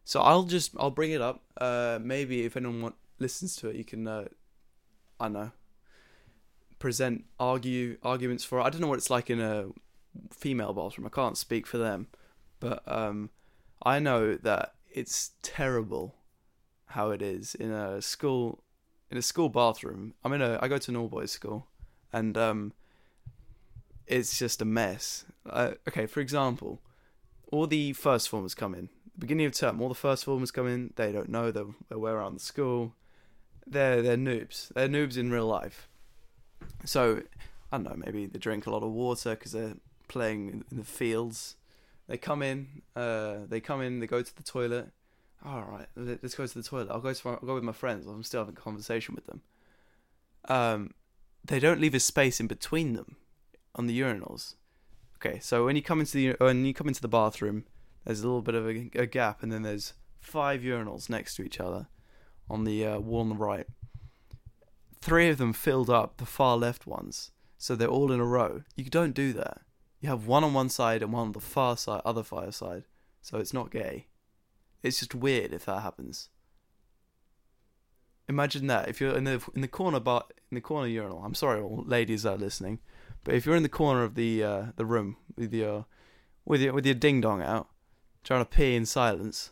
So 0.05 0.21
I'll 0.21 0.45
just 0.45 0.73
I'll 0.79 0.91
bring 0.91 1.13
it 1.13 1.21
up. 1.21 1.43
Uh, 1.61 1.99
maybe 2.01 2.45
if 2.45 2.57
anyone 2.57 2.83
want, 2.83 2.95
listens 3.19 3.57
to 3.57 3.69
it, 3.69 3.77
you 3.77 3.85
can 3.85 4.07
uh, 4.09 4.25
I 5.21 5.29
know 5.29 5.53
present 6.79 7.25
argue 7.39 7.99
arguments 8.03 8.45
for. 8.45 8.61
I 8.61 8.71
don't 8.71 8.81
know 8.81 8.89
what 8.89 8.99
it's 8.99 9.11
like 9.11 9.31
in 9.31 9.41
a 9.41 9.67
female 10.31 10.73
bathroom. 10.73 11.07
I 11.07 11.11
can't 11.11 11.37
speak 11.37 11.67
for 11.67 11.79
them, 11.79 12.09
but 12.61 12.83
um, 12.87 13.31
I 13.83 13.99
know 13.99 14.35
that 14.35 14.75
it's 14.91 15.33
terrible 15.43 16.15
how 16.87 17.11
it 17.11 17.23
is 17.23 17.55
in 17.55 17.71
a 17.71 18.01
school 18.01 18.63
in 19.11 19.17
a 19.17 19.23
school 19.23 19.49
bathroom. 19.49 20.15
I'm 20.25 20.33
in 20.33 20.43
a 20.43 20.59
I 20.61 20.69
go 20.69 20.79
to 20.79 20.91
an 20.91 20.97
all 20.97 21.09
boys 21.09 21.33
school, 21.33 21.67
and 22.13 22.37
um, 22.37 22.73
it's 24.07 24.39
just 24.39 24.63
a 24.63 24.65
mess. 24.65 25.25
Uh, 25.49 25.73
okay, 25.89 26.07
for 26.07 26.21
example, 26.21 26.81
all 27.53 27.67
the 27.67 27.93
first 27.93 28.29
formers 28.29 28.55
come 28.55 28.75
in. 28.75 28.89
Beginning 29.19 29.47
of 29.47 29.53
term, 29.53 29.81
all 29.81 29.89
the 29.89 29.95
first 29.95 30.25
formers 30.25 30.51
come 30.51 30.69
in. 30.69 30.93
They 30.97 31.11
don't 31.11 31.29
know 31.29 31.51
their, 31.51 31.67
way 31.91 32.13
around 32.13 32.35
the 32.35 32.41
school. 32.41 32.95
They're 33.67 34.03
they're 34.03 34.17
noobs. 34.17 34.73
They're 34.75 34.89
noobs 34.89 35.17
in 35.17 35.31
real 35.31 35.47
life. 35.47 35.89
So 36.85 37.23
I 37.73 37.79
don't 37.79 37.85
know. 37.85 37.97
Maybe 37.97 38.27
they 38.27 38.39
drink 38.39 38.67
a 38.67 38.71
lot 38.71 38.83
of 38.83 38.91
water 38.91 39.31
because 39.31 39.53
they're 39.53 39.77
playing 40.09 40.65
in 40.71 40.77
the 40.79 40.85
fields. 40.85 41.57
They 42.07 42.17
come 42.17 42.43
in. 42.43 42.83
Uh, 42.97 43.39
they 43.49 43.61
come 43.61 43.83
in. 43.83 44.01
They 44.01 44.07
go 44.07 44.23
to 44.23 44.37
the 44.37 44.43
toilet. 44.43 44.91
All 45.45 45.63
right, 45.63 45.87
let's 45.95 46.35
go 46.35 46.47
to 46.47 46.55
the 46.55 46.65
toilet. 46.65 46.89
I'll 46.91 47.01
go 47.01 47.13
to 47.13 47.29
my, 47.29 47.35
I'll 47.35 47.47
go 47.47 47.55
with 47.55 47.63
my 47.63 47.73
friends. 47.73 48.07
I'm 48.07 48.25
still 48.25 48.41
having 48.41 48.57
a 48.57 48.61
conversation 48.61 49.15
with 49.15 49.27
them. 49.27 49.43
Um, 50.49 50.95
they 51.45 51.61
don't 51.61 51.81
leave 51.81 51.95
a 51.95 52.01
space 52.01 52.41
in 52.41 52.49
between 52.49 52.95
them 52.95 53.17
on 53.77 53.87
the 53.87 53.99
urinals. 54.01 54.57
Okay, 55.17 55.39
so 55.39 55.65
when 55.65 55.77
you 55.77 55.83
come 55.83 56.01
into 56.01 56.13
the 56.13 56.37
when 56.39 56.65
you 56.65 56.75
come 56.75 56.89
into 56.89 57.01
the 57.01 57.09
bathroom, 57.09 57.65
there's 58.05 58.21
a 58.21 58.27
little 58.27 58.43
bit 58.43 58.57
of 58.57 58.67
a, 58.67 58.91
a 58.95 59.07
gap, 59.07 59.43
and 59.43 59.53
then 59.53 59.63
there's 59.63 59.95
five 60.21 60.63
urinals 60.63 61.09
next 61.09 61.37
to 61.37 61.43
each 61.43 61.61
other 61.61 61.87
on 62.51 62.65
the 62.65 62.85
uh, 62.85 62.99
wall 62.99 63.21
on 63.21 63.29
the 63.29 63.37
right. 63.37 63.67
Three 65.01 65.29
of 65.29 65.39
them 65.39 65.53
filled 65.53 65.91
up 65.91 66.17
the 66.17 66.27
far 66.27 66.57
left 66.57 66.87
ones, 66.87 67.31
so 67.57 67.75
they're 67.75 67.89
all 67.89 68.13
in 68.13 68.21
a 68.21 68.25
row. 68.25 68.63
You 68.77 68.85
don't 68.85 69.15
do 69.15 69.33
that. 69.35 69.61
You 70.01 70.09
have 70.09 70.27
one 70.27 70.45
on 70.45 70.55
one 70.55 70.69
side 70.69 71.03
and 71.03 71.13
one 71.13 71.29
on 71.29 71.33
the 71.33 71.41
far 71.41 71.77
side, 71.77 72.03
other 72.05 72.23
far 72.23 72.51
side. 72.53 72.85
So 73.21 73.39
it's 73.39 73.53
not 73.53 73.71
gay. 73.71 74.07
It's 74.83 75.01
just 75.01 75.15
weird 75.15 75.53
if 75.53 75.65
that 75.67 75.83
happens. 75.83 76.29
Imagine 78.29 78.67
that 78.67 78.89
if 78.89 79.01
you're 79.01 79.17
in 79.17 79.25
the 79.25 79.43
in 79.55 79.63
the 79.63 79.69
corner 79.69 80.01
bar 80.01 80.25
in 80.51 80.55
the 80.55 80.61
corner 80.61 80.87
urinal. 80.87 81.23
I'm 81.25 81.35
sorry, 81.35 81.61
all 81.61 81.83
ladies 81.87 82.27
are 82.27 82.37
listening. 82.37 82.79
But 83.25 83.35
if 83.35 83.45
you're 83.45 83.57
in 83.57 83.63
the 83.63 83.69
corner 83.69 84.05
of 84.05 84.15
the 84.15 84.45
uh, 84.45 84.63
the 84.77 84.85
room 84.85 85.17
with 85.37 85.53
your 85.53 85.87
with 86.45 86.61
your 86.61 86.73
with 86.73 86.87
your 86.87 86.95
ding 86.95 87.21
dong 87.21 87.43
out, 87.43 87.69
trying 88.25 88.45
to 88.45 88.51
pee 88.51 88.77
in 88.77 88.87
silence, 88.87 89.51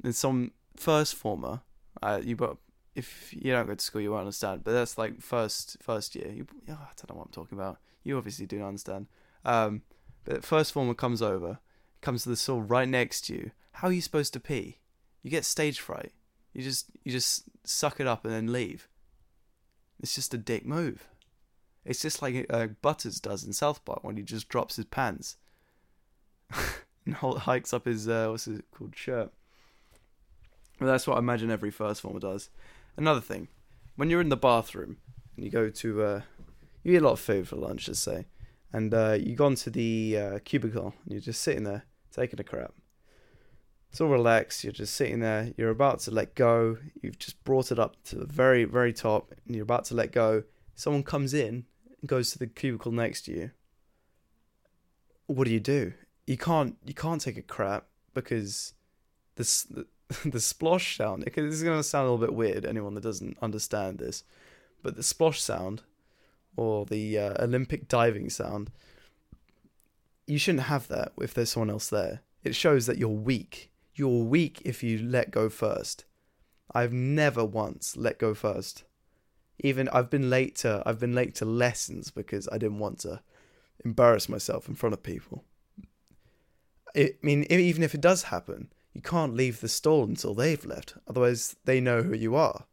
then 0.00 0.12
some 0.12 0.52
first 0.76 1.14
former, 1.14 1.60
uh, 2.02 2.20
you 2.22 2.34
got 2.34 2.58
if 2.98 3.32
you 3.32 3.52
don't 3.52 3.66
go 3.66 3.74
to 3.76 3.84
school, 3.84 4.00
you 4.00 4.10
won't 4.10 4.22
understand. 4.22 4.64
But 4.64 4.72
that's 4.72 4.98
like 4.98 5.22
first 5.22 5.76
first 5.80 6.16
year. 6.16 6.30
You, 6.32 6.46
oh, 6.68 6.72
I 6.72 6.92
don't 6.96 7.10
know 7.10 7.16
what 7.16 7.26
I'm 7.26 7.32
talking 7.32 7.56
about. 7.56 7.78
You 8.02 8.18
obviously 8.18 8.44
do 8.44 8.58
not 8.58 8.68
understand. 8.68 9.06
Um, 9.44 9.82
but 10.24 10.44
first 10.44 10.72
former 10.72 10.94
comes 10.94 11.22
over, 11.22 11.60
comes 12.00 12.24
to 12.24 12.28
the 12.28 12.36
stall 12.36 12.60
right 12.60 12.88
next 12.88 13.22
to 13.26 13.34
you. 13.34 13.50
How 13.72 13.88
are 13.88 13.92
you 13.92 14.00
supposed 14.00 14.32
to 14.32 14.40
pee? 14.40 14.78
You 15.22 15.30
get 15.30 15.44
stage 15.44 15.78
fright. 15.78 16.12
You 16.52 16.62
just 16.62 16.86
you 17.04 17.12
just 17.12 17.44
suck 17.64 18.00
it 18.00 18.08
up 18.08 18.24
and 18.24 18.34
then 18.34 18.52
leave. 18.52 18.88
It's 20.02 20.16
just 20.16 20.34
a 20.34 20.38
dick 20.38 20.66
move. 20.66 21.06
It's 21.84 22.02
just 22.02 22.20
like 22.20 22.46
uh, 22.50 22.66
Butters 22.82 23.20
does 23.20 23.44
in 23.44 23.52
South 23.52 23.84
Park 23.84 24.02
when 24.02 24.16
he 24.16 24.22
just 24.24 24.48
drops 24.48 24.76
his 24.76 24.84
pants 24.86 25.36
and 27.06 27.14
hikes 27.14 27.72
up 27.72 27.84
his 27.86 28.08
uh, 28.08 28.26
what's 28.28 28.48
it 28.48 28.64
called 28.76 28.96
shirt. 28.96 29.32
Well, 30.80 30.90
that's 30.90 31.06
what 31.06 31.16
I 31.16 31.20
imagine 31.20 31.50
every 31.50 31.70
first 31.70 32.00
former 32.00 32.20
does. 32.20 32.50
Another 32.98 33.20
thing, 33.20 33.48
when 33.96 34.10
you're 34.10 34.20
in 34.20 34.28
the 34.28 34.36
bathroom 34.36 34.98
and 35.36 35.44
you 35.44 35.50
go 35.50 35.70
to 35.70 36.02
uh, 36.02 36.20
you 36.82 36.94
eat 36.94 36.98
a 36.98 37.04
lot 37.04 37.12
of 37.12 37.20
food 37.20 37.48
for 37.48 37.56
lunch, 37.56 37.88
let's 37.88 38.00
say, 38.00 38.26
and 38.72 38.92
uh, 38.92 39.16
you 39.18 39.36
go 39.36 39.46
into 39.46 39.70
the 39.70 40.18
uh, 40.18 40.38
cubicle 40.44 40.94
and 41.04 41.12
you're 41.12 41.20
just 41.20 41.40
sitting 41.40 41.64
there 41.64 41.84
taking 42.12 42.40
a 42.40 42.44
crap. 42.44 42.74
It's 43.90 44.00
all 44.00 44.08
relaxed. 44.08 44.64
You're 44.64 44.72
just 44.72 44.94
sitting 44.94 45.20
there. 45.20 45.54
You're 45.56 45.70
about 45.70 46.00
to 46.00 46.10
let 46.10 46.34
go. 46.34 46.76
You've 47.00 47.18
just 47.18 47.42
brought 47.44 47.72
it 47.72 47.78
up 47.78 47.96
to 48.06 48.16
the 48.16 48.26
very, 48.26 48.64
very 48.64 48.92
top, 48.92 49.32
and 49.46 49.54
you're 49.54 49.62
about 49.62 49.84
to 49.86 49.94
let 49.94 50.12
go. 50.12 50.42
Someone 50.74 51.02
comes 51.02 51.32
in 51.32 51.64
and 52.00 52.08
goes 52.08 52.32
to 52.32 52.38
the 52.38 52.46
cubicle 52.46 52.92
next 52.92 53.22
to 53.22 53.32
you, 53.32 53.50
what 55.28 55.44
do 55.44 55.52
you 55.52 55.60
do? 55.60 55.92
You 56.26 56.36
can't 56.36 56.76
you 56.84 56.94
can't 56.94 57.20
take 57.20 57.36
a 57.36 57.42
crap 57.42 57.86
because 58.12 58.74
this 59.36 59.66
the, 60.24 60.38
splosh 60.38 60.96
sound. 60.96 61.22
This 61.22 61.36
is 61.36 61.62
going 61.62 61.78
to 61.78 61.82
sound 61.82 62.08
a 62.08 62.10
little 62.10 62.26
bit 62.26 62.34
weird. 62.34 62.64
Anyone 62.64 62.94
that 62.94 63.02
doesn't 63.02 63.36
understand 63.42 63.98
this, 63.98 64.24
but 64.82 64.96
the 64.96 65.02
splosh 65.02 65.38
sound 65.38 65.82
or 66.56 66.86
the 66.86 67.18
uh, 67.18 67.44
Olympic 67.44 67.88
diving 67.88 68.30
sound, 68.30 68.70
you 70.26 70.38
shouldn't 70.38 70.64
have 70.64 70.88
that 70.88 71.12
if 71.20 71.34
there's 71.34 71.50
someone 71.50 71.70
else 71.70 71.88
there. 71.88 72.22
It 72.42 72.54
shows 72.54 72.86
that 72.86 72.98
you're 72.98 73.08
weak. 73.08 73.70
You're 73.94 74.24
weak 74.24 74.62
if 74.64 74.82
you 74.82 74.98
let 74.98 75.30
go 75.30 75.48
first. 75.48 76.04
I've 76.74 76.92
never 76.92 77.44
once 77.44 77.96
let 77.96 78.18
go 78.18 78.34
first 78.34 78.84
even 79.60 79.88
I've 79.88 80.10
been 80.10 80.30
late 80.30 80.56
to 80.56 80.82
I've 80.86 81.00
been 81.00 81.14
late 81.14 81.34
to 81.36 81.44
lessons 81.44 82.10
because 82.10 82.48
I 82.50 82.58
didn't 82.58 82.78
want 82.78 83.00
to 83.00 83.20
embarrass 83.84 84.28
myself 84.28 84.68
in 84.68 84.74
front 84.74 84.92
of 84.92 85.02
people. 85.02 85.44
I 86.96 87.12
mean, 87.22 87.44
even 87.50 87.82
if 87.82 87.94
it 87.94 88.00
does 88.00 88.24
happen, 88.24 88.72
you 88.98 89.02
can't 89.02 89.36
leave 89.36 89.60
the 89.60 89.68
stall 89.68 90.02
until 90.02 90.34
they've 90.34 90.64
left. 90.64 90.94
Otherwise, 91.06 91.54
they 91.64 91.80
know 91.80 92.02
who 92.02 92.16
you 92.16 92.34
are. 92.34 92.64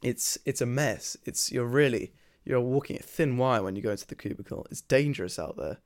It's 0.00 0.38
it's 0.46 0.62
a 0.62 0.66
mess. 0.66 1.14
It's 1.26 1.52
you're 1.52 1.66
really 1.66 2.14
you're 2.42 2.58
walking 2.58 2.96
a 2.96 3.02
thin 3.02 3.36
wire 3.36 3.62
when 3.62 3.76
you 3.76 3.82
go 3.82 3.90
into 3.90 4.06
the 4.06 4.14
cubicle. 4.14 4.66
It's 4.70 4.80
dangerous 4.80 5.38
out 5.38 5.58
there. 5.58 5.76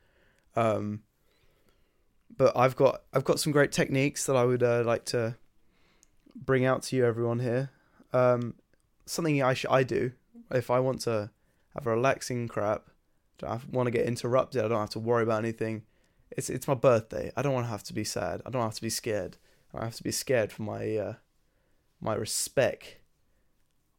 Um, 0.55 1.03
but 2.37 2.57
I've 2.57 2.77
got 2.77 3.03
I've 3.13 3.25
got 3.25 3.41
some 3.41 3.53
great 3.53 3.73
techniques 3.73 4.25
that 4.27 4.37
I 4.37 4.45
would 4.45 4.63
uh, 4.63 4.85
like 4.87 5.05
to 5.07 5.35
bring 6.37 6.65
out 6.65 6.85
to 6.85 6.97
you, 6.97 7.05
everyone 7.05 7.41
here. 7.41 7.71
Um, 8.13 8.55
something 9.05 9.43
I 9.43 9.55
sh- 9.55 9.67
I 9.69 9.83
do 9.83 10.13
if 10.53 10.71
I 10.71 10.79
want 10.79 11.01
to 11.03 11.31
have 11.75 11.89
a 11.89 11.91
relaxing 11.91 12.47
crap. 12.47 12.85
Don't 13.39 13.69
want 13.73 13.89
to 13.89 13.91
get 13.91 14.07
interrupted. 14.07 14.65
I 14.65 14.69
don't 14.69 14.79
have 14.79 14.91
to 14.91 15.01
worry 15.01 15.25
about 15.25 15.43
anything. 15.43 15.83
It's 16.31 16.51
it's 16.51 16.69
my 16.69 16.75
birthday. 16.75 17.33
I 17.37 17.43
don't 17.43 17.53
want 17.53 17.67
to 17.67 17.71
have 17.71 17.85
to 17.85 17.95
be 17.95 18.05
sad. 18.05 18.43
I 18.45 18.51
don't 18.51 18.63
have 18.63 18.75
to 18.75 18.83
be 18.83 18.91
scared. 18.91 19.37
I 19.73 19.79
don't 19.79 19.87
have 19.87 19.97
to 19.97 20.03
be 20.03 20.13
scared 20.13 20.53
for 20.53 20.63
my 20.63 20.97
uh, 20.97 21.15
my 22.01 22.15
respect. 22.15 22.99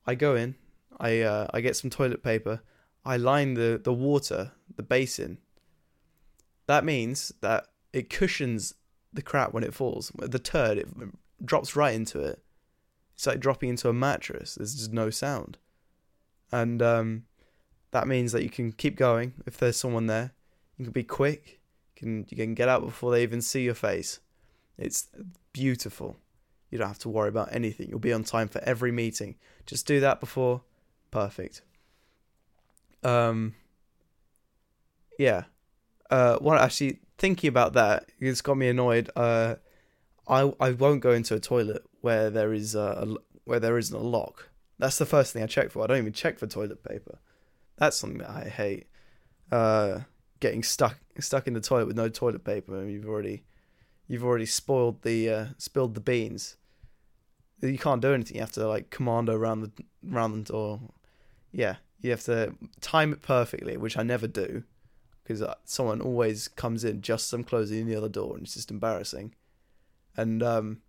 I 0.05 0.15
go 0.15 0.35
in. 0.35 0.55
I 0.99 1.21
uh, 1.21 1.47
I 1.53 1.61
get 1.61 1.75
some 1.75 1.89
toilet 1.89 2.23
paper. 2.23 2.61
I 3.05 3.17
line 3.17 3.53
the 3.53 3.79
the 3.83 3.93
water, 3.93 4.51
the 4.75 4.83
basin. 4.83 5.39
That 6.67 6.85
means 6.85 7.33
that 7.41 7.67
it 7.93 8.09
cushions 8.09 8.75
the 9.11 9.21
crap 9.21 9.53
when 9.53 9.63
it 9.63 9.73
falls. 9.73 10.11
The 10.15 10.39
turd 10.39 10.77
it 10.77 10.87
drops 11.43 11.75
right 11.75 11.95
into 11.95 12.19
it. 12.19 12.43
It's 13.15 13.27
like 13.27 13.39
dropping 13.39 13.69
into 13.69 13.89
a 13.89 13.93
mattress. 13.93 14.55
There's 14.55 14.75
just 14.75 14.93
no 14.93 15.09
sound, 15.09 15.57
and 16.51 16.81
um, 16.81 17.23
that 17.91 18.07
means 18.07 18.31
that 18.31 18.43
you 18.43 18.49
can 18.49 18.71
keep 18.71 18.95
going 18.95 19.33
if 19.45 19.57
there's 19.57 19.77
someone 19.77 20.07
there. 20.07 20.31
You 20.77 20.85
can 20.85 20.93
be 20.93 21.03
quick. 21.03 21.58
Can 21.99 22.25
you 22.29 22.37
can 22.37 22.55
get 22.55 22.69
out 22.69 22.81
before 22.81 23.11
they 23.11 23.23
even 23.23 23.41
see 23.41 23.63
your 23.63 23.73
face. 23.73 24.21
It's 24.77 25.09
beautiful. 25.51 26.15
You 26.71 26.77
don't 26.77 26.87
have 26.87 26.99
to 26.99 27.09
worry 27.09 27.27
about 27.27 27.53
anything. 27.53 27.89
You'll 27.89 27.99
be 27.99 28.13
on 28.13 28.23
time 28.23 28.47
for 28.47 28.61
every 28.61 28.91
meeting. 28.91 29.35
Just 29.65 29.85
do 29.85 29.99
that 29.99 30.21
before. 30.21 30.61
Perfect. 31.11 31.61
Um. 33.03 33.55
Yeah. 35.17 35.43
Uh. 36.09 36.37
What 36.37 36.61
actually 36.61 36.99
thinking 37.17 37.49
about 37.49 37.73
that, 37.73 38.05
it's 38.19 38.41
got 38.41 38.55
me 38.55 38.69
annoyed. 38.69 39.09
Uh, 39.15 39.55
I 40.27 40.53
I 40.59 40.71
won't 40.71 41.01
go 41.01 41.11
into 41.11 41.35
a 41.35 41.39
toilet 41.39 41.83
where 41.99 42.29
there 42.29 42.53
is 42.53 42.75
a 42.75 43.15
where 43.43 43.59
there 43.59 43.77
isn't 43.77 43.95
a 43.95 44.01
lock. 44.01 44.49
That's 44.77 44.97
the 44.97 45.05
first 45.05 45.33
thing 45.33 45.43
I 45.43 45.47
check 45.47 45.71
for. 45.71 45.83
I 45.83 45.87
don't 45.87 45.97
even 45.97 46.13
check 46.13 46.39
for 46.39 46.47
toilet 46.47 46.81
paper. 46.81 47.19
That's 47.75 47.97
something 47.97 48.19
that 48.19 48.29
I 48.29 48.47
hate. 48.47 48.87
Uh, 49.51 50.01
getting 50.39 50.63
stuck 50.63 50.97
stuck 51.21 51.47
in 51.47 51.53
the 51.53 51.61
toilet 51.61 51.87
with 51.87 51.97
no 51.97 52.09
toilet 52.09 52.43
paper. 52.43 52.79
and 52.79 52.91
you've 52.91 53.07
already 53.07 53.43
you've 54.07 54.23
already 54.23 54.45
spoiled 54.45 55.01
the 55.03 55.29
uh, 55.29 55.45
spilled 55.57 55.95
the 55.95 56.01
beans. 56.01 56.57
You 57.61 57.77
can't 57.77 58.01
do 58.01 58.13
anything. 58.13 58.35
You 58.35 58.41
have 58.41 58.51
to 58.53 58.67
like 58.67 58.89
commando 58.89 59.35
around 59.35 59.61
the 59.61 59.71
around 60.11 60.31
the 60.45 60.53
door. 60.53 60.79
Yeah, 61.51 61.77
you 62.01 62.11
have 62.11 62.23
to 62.23 62.55
time 62.81 63.13
it 63.13 63.21
perfectly, 63.21 63.77
which 63.77 63.97
I 63.97 64.03
never 64.03 64.27
do, 64.27 64.63
because 65.23 65.41
uh, 65.41 65.55
someone 65.65 66.01
always 66.01 66.47
comes 66.47 66.83
in 66.83 67.01
just 67.01 67.29
as 67.29 67.33
I'm 67.33 67.43
closing 67.43 67.85
the 67.85 67.95
other 67.95 68.09
door, 68.09 68.35
and 68.35 68.43
it's 68.43 68.53
just 68.55 68.71
embarrassing. 68.71 69.35
And 70.15 70.41
um, 70.43 70.81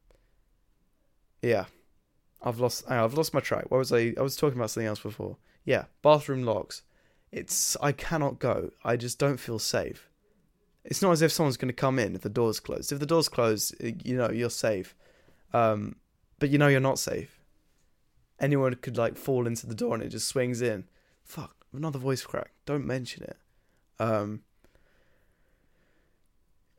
yeah, 1.43 1.67
I've 2.43 2.61
lost. 2.61 2.91
I've 2.91 3.15
lost 3.15 3.35
my 3.35 3.41
track. 3.41 3.71
What 3.71 3.79
was 3.79 3.93
I? 3.93 4.15
I 4.19 4.23
was 4.23 4.37
talking 4.37 4.59
about 4.59 4.71
something 4.71 4.89
else 4.89 5.01
before. 5.01 5.37
Yeah, 5.65 5.85
bathroom 6.03 6.45
locks. 6.45 6.83
It's 7.33 7.77
I 7.81 7.93
cannot 7.93 8.39
go. 8.39 8.71
I 8.85 8.97
just 8.97 9.19
don't 9.19 9.39
feel 9.39 9.59
safe. 9.59 10.10
It's 10.85 11.03
not 11.03 11.13
as 11.13 11.23
if 11.23 11.33
someone's 11.33 11.57
going 11.57 11.69
to 11.69 11.75
come 11.75 11.99
in 11.99 12.15
if 12.15 12.23
the 12.23 12.31
door's 12.31 12.61
closed. 12.61 12.93
If 12.93 13.01
the 13.01 13.07
door's 13.07 13.29
closed, 13.29 13.75
you 13.81 14.17
know 14.17 14.31
you're 14.31 14.51
safe, 14.51 14.95
um, 15.53 15.97
but 16.39 16.51
you 16.51 16.59
know 16.59 16.69
you're 16.69 16.81
not 16.81 16.99
safe. 16.99 17.41
Anyone 18.39 18.75
could 18.75 18.97
like 18.97 19.17
fall 19.17 19.47
into 19.47 19.67
the 19.67 19.75
door 19.75 19.95
and 19.95 20.03
it 20.03 20.09
just 20.09 20.29
swings 20.29 20.63
in. 20.63 20.85
Fuck, 21.23 21.55
another 21.75 21.99
voice 21.99 22.23
crack. 22.23 22.53
Don't 22.65 22.87
mention 22.87 23.25
it. 23.25 23.37
Um, 23.99 24.43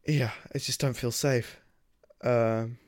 yeah, 0.08 0.32
I 0.54 0.58
just 0.58 0.80
don't 0.80 0.94
feel 0.94 1.12
safe. 1.12 1.60
Um, 2.24 2.80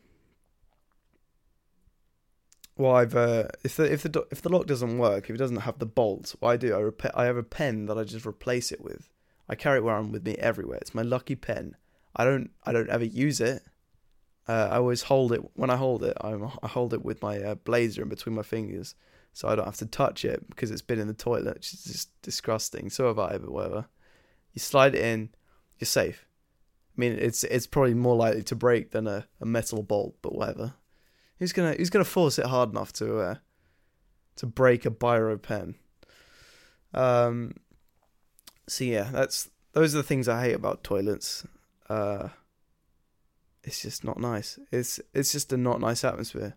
well, 2.76 2.96
I've 2.96 3.16
uh, 3.16 3.50
if 3.64 3.76
the 3.76 3.92
if 3.92 4.02
the 4.02 4.26
if 4.32 4.42
the 4.42 4.50
lock 4.50 4.66
doesn't 4.66 4.98
work, 4.98 5.26
if 5.26 5.36
it 5.36 5.38
doesn't 5.38 5.58
have 5.58 5.78
the 5.78 5.86
bolt, 5.86 6.36
what 6.40 6.50
I 6.50 6.58
do, 6.58 6.74
I 6.74 6.80
rep- 6.80 7.16
I 7.16 7.26
have 7.26 7.38
a 7.38 7.44
pen 7.44 7.86
that 7.86 7.98
I 8.00 8.04
just 8.04 8.26
replace 8.26 8.72
it 8.72 8.82
with. 8.82 9.13
I 9.50 9.56
carry 9.56 9.80
it 9.80 9.84
around 9.84 10.12
with 10.12 10.26
me 10.26 10.36
everywhere. 10.36 10.80
It's 10.80 10.96
my 10.96 11.02
lucky 11.02 11.36
pen. 11.36 11.76
I 12.16 12.24
don't 12.26 12.52
I 12.64 12.72
don't 12.72 12.90
ever 12.90 13.06
use 13.06 13.42
it. 13.42 13.64
Uh, 14.48 14.68
I 14.72 14.76
always 14.76 15.04
hold 15.04 15.32
it 15.32 15.42
when 15.54 15.70
I 15.70 15.78
hold 15.78 16.04
it. 16.04 16.18
I'm, 16.20 16.46
I 16.62 16.68
hold 16.68 16.94
it 16.94 17.04
with 17.04 17.22
my 17.22 17.42
uh, 17.42 17.56
blazer 17.56 18.02
in 18.02 18.10
between 18.10 18.36
my 18.36 18.44
fingers, 18.44 18.96
so 19.32 19.48
I 19.48 19.56
don't 19.56 19.66
have 19.66 19.78
to 19.78 19.86
touch 19.86 20.26
it 20.26 20.48
because 20.50 20.70
it's 20.70 20.82
been 20.82 21.00
in 21.00 21.08
the 21.08 21.14
toilet. 21.14 21.56
Which 21.56 21.74
is 21.74 21.84
just 21.84 22.22
disgusting. 22.22 22.90
So 22.90 23.08
have 23.08 23.20
I, 23.20 23.38
but 23.38 23.52
whatever. 23.52 23.88
You 24.54 24.60
slide 24.60 24.96
it 24.96 25.02
in, 25.04 25.30
you're 25.80 25.86
safe. 25.86 26.28
I 26.96 27.00
mean, 27.00 27.14
it's 27.14 27.44
it's 27.46 27.68
probably 27.68 27.94
more 27.94 28.16
likely 28.16 28.44
to 28.44 28.56
break 28.56 28.92
than 28.92 29.08
a, 29.08 29.26
a 29.42 29.46
metal 29.46 29.82
bolt, 29.82 30.16
but 30.22 30.36
whatever. 30.36 30.74
Who's 31.40 31.54
gonna 31.54 31.74
Who's 31.74 31.90
gonna 31.90 32.06
force 32.06 32.38
it 32.38 32.46
hard 32.46 32.70
enough 32.70 32.94
to 32.94 33.20
uh, 33.20 33.36
to 34.36 34.46
break 34.46 34.86
a 34.86 34.92
biro 34.92 35.42
pen? 35.42 35.76
Um. 36.94 37.56
So 38.68 38.84
yeah, 38.84 39.10
that's 39.12 39.50
those 39.74 39.94
are 39.94 39.98
the 39.98 40.04
things 40.04 40.28
I 40.28 40.44
hate 40.44 40.56
about 40.56 40.84
toilets. 40.84 41.46
Uh, 41.90 42.30
it's 43.64 43.82
just 43.82 44.04
not 44.04 44.20
nice. 44.20 44.60
It's 44.72 45.00
it's 45.14 45.32
just 45.32 45.54
a 45.54 45.58
not 45.58 45.80
nice 45.80 46.04
atmosphere. 46.04 46.56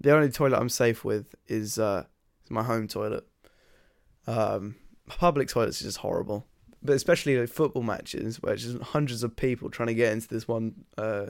The 0.00 0.12
only 0.12 0.30
toilet 0.30 0.58
I'm 0.58 0.68
safe 0.68 1.04
with 1.04 1.34
is 1.46 1.78
uh 1.78 2.04
is 2.44 2.50
my 2.50 2.62
home 2.62 2.88
toilet. 2.88 3.26
Um, 4.26 4.76
public 5.06 5.48
toilets 5.48 5.80
are 5.80 5.84
just 5.84 5.98
horrible, 5.98 6.46
but 6.82 6.94
especially 6.94 7.38
like 7.38 7.48
football 7.48 7.82
matches 7.82 8.42
where 8.42 8.54
it's 8.54 8.64
just 8.64 8.78
hundreds 8.78 9.22
of 9.22 9.36
people 9.36 9.70
trying 9.70 9.88
to 9.88 9.94
get 9.94 10.12
into 10.12 10.28
this 10.28 10.48
one 10.48 10.84
uh 10.98 11.26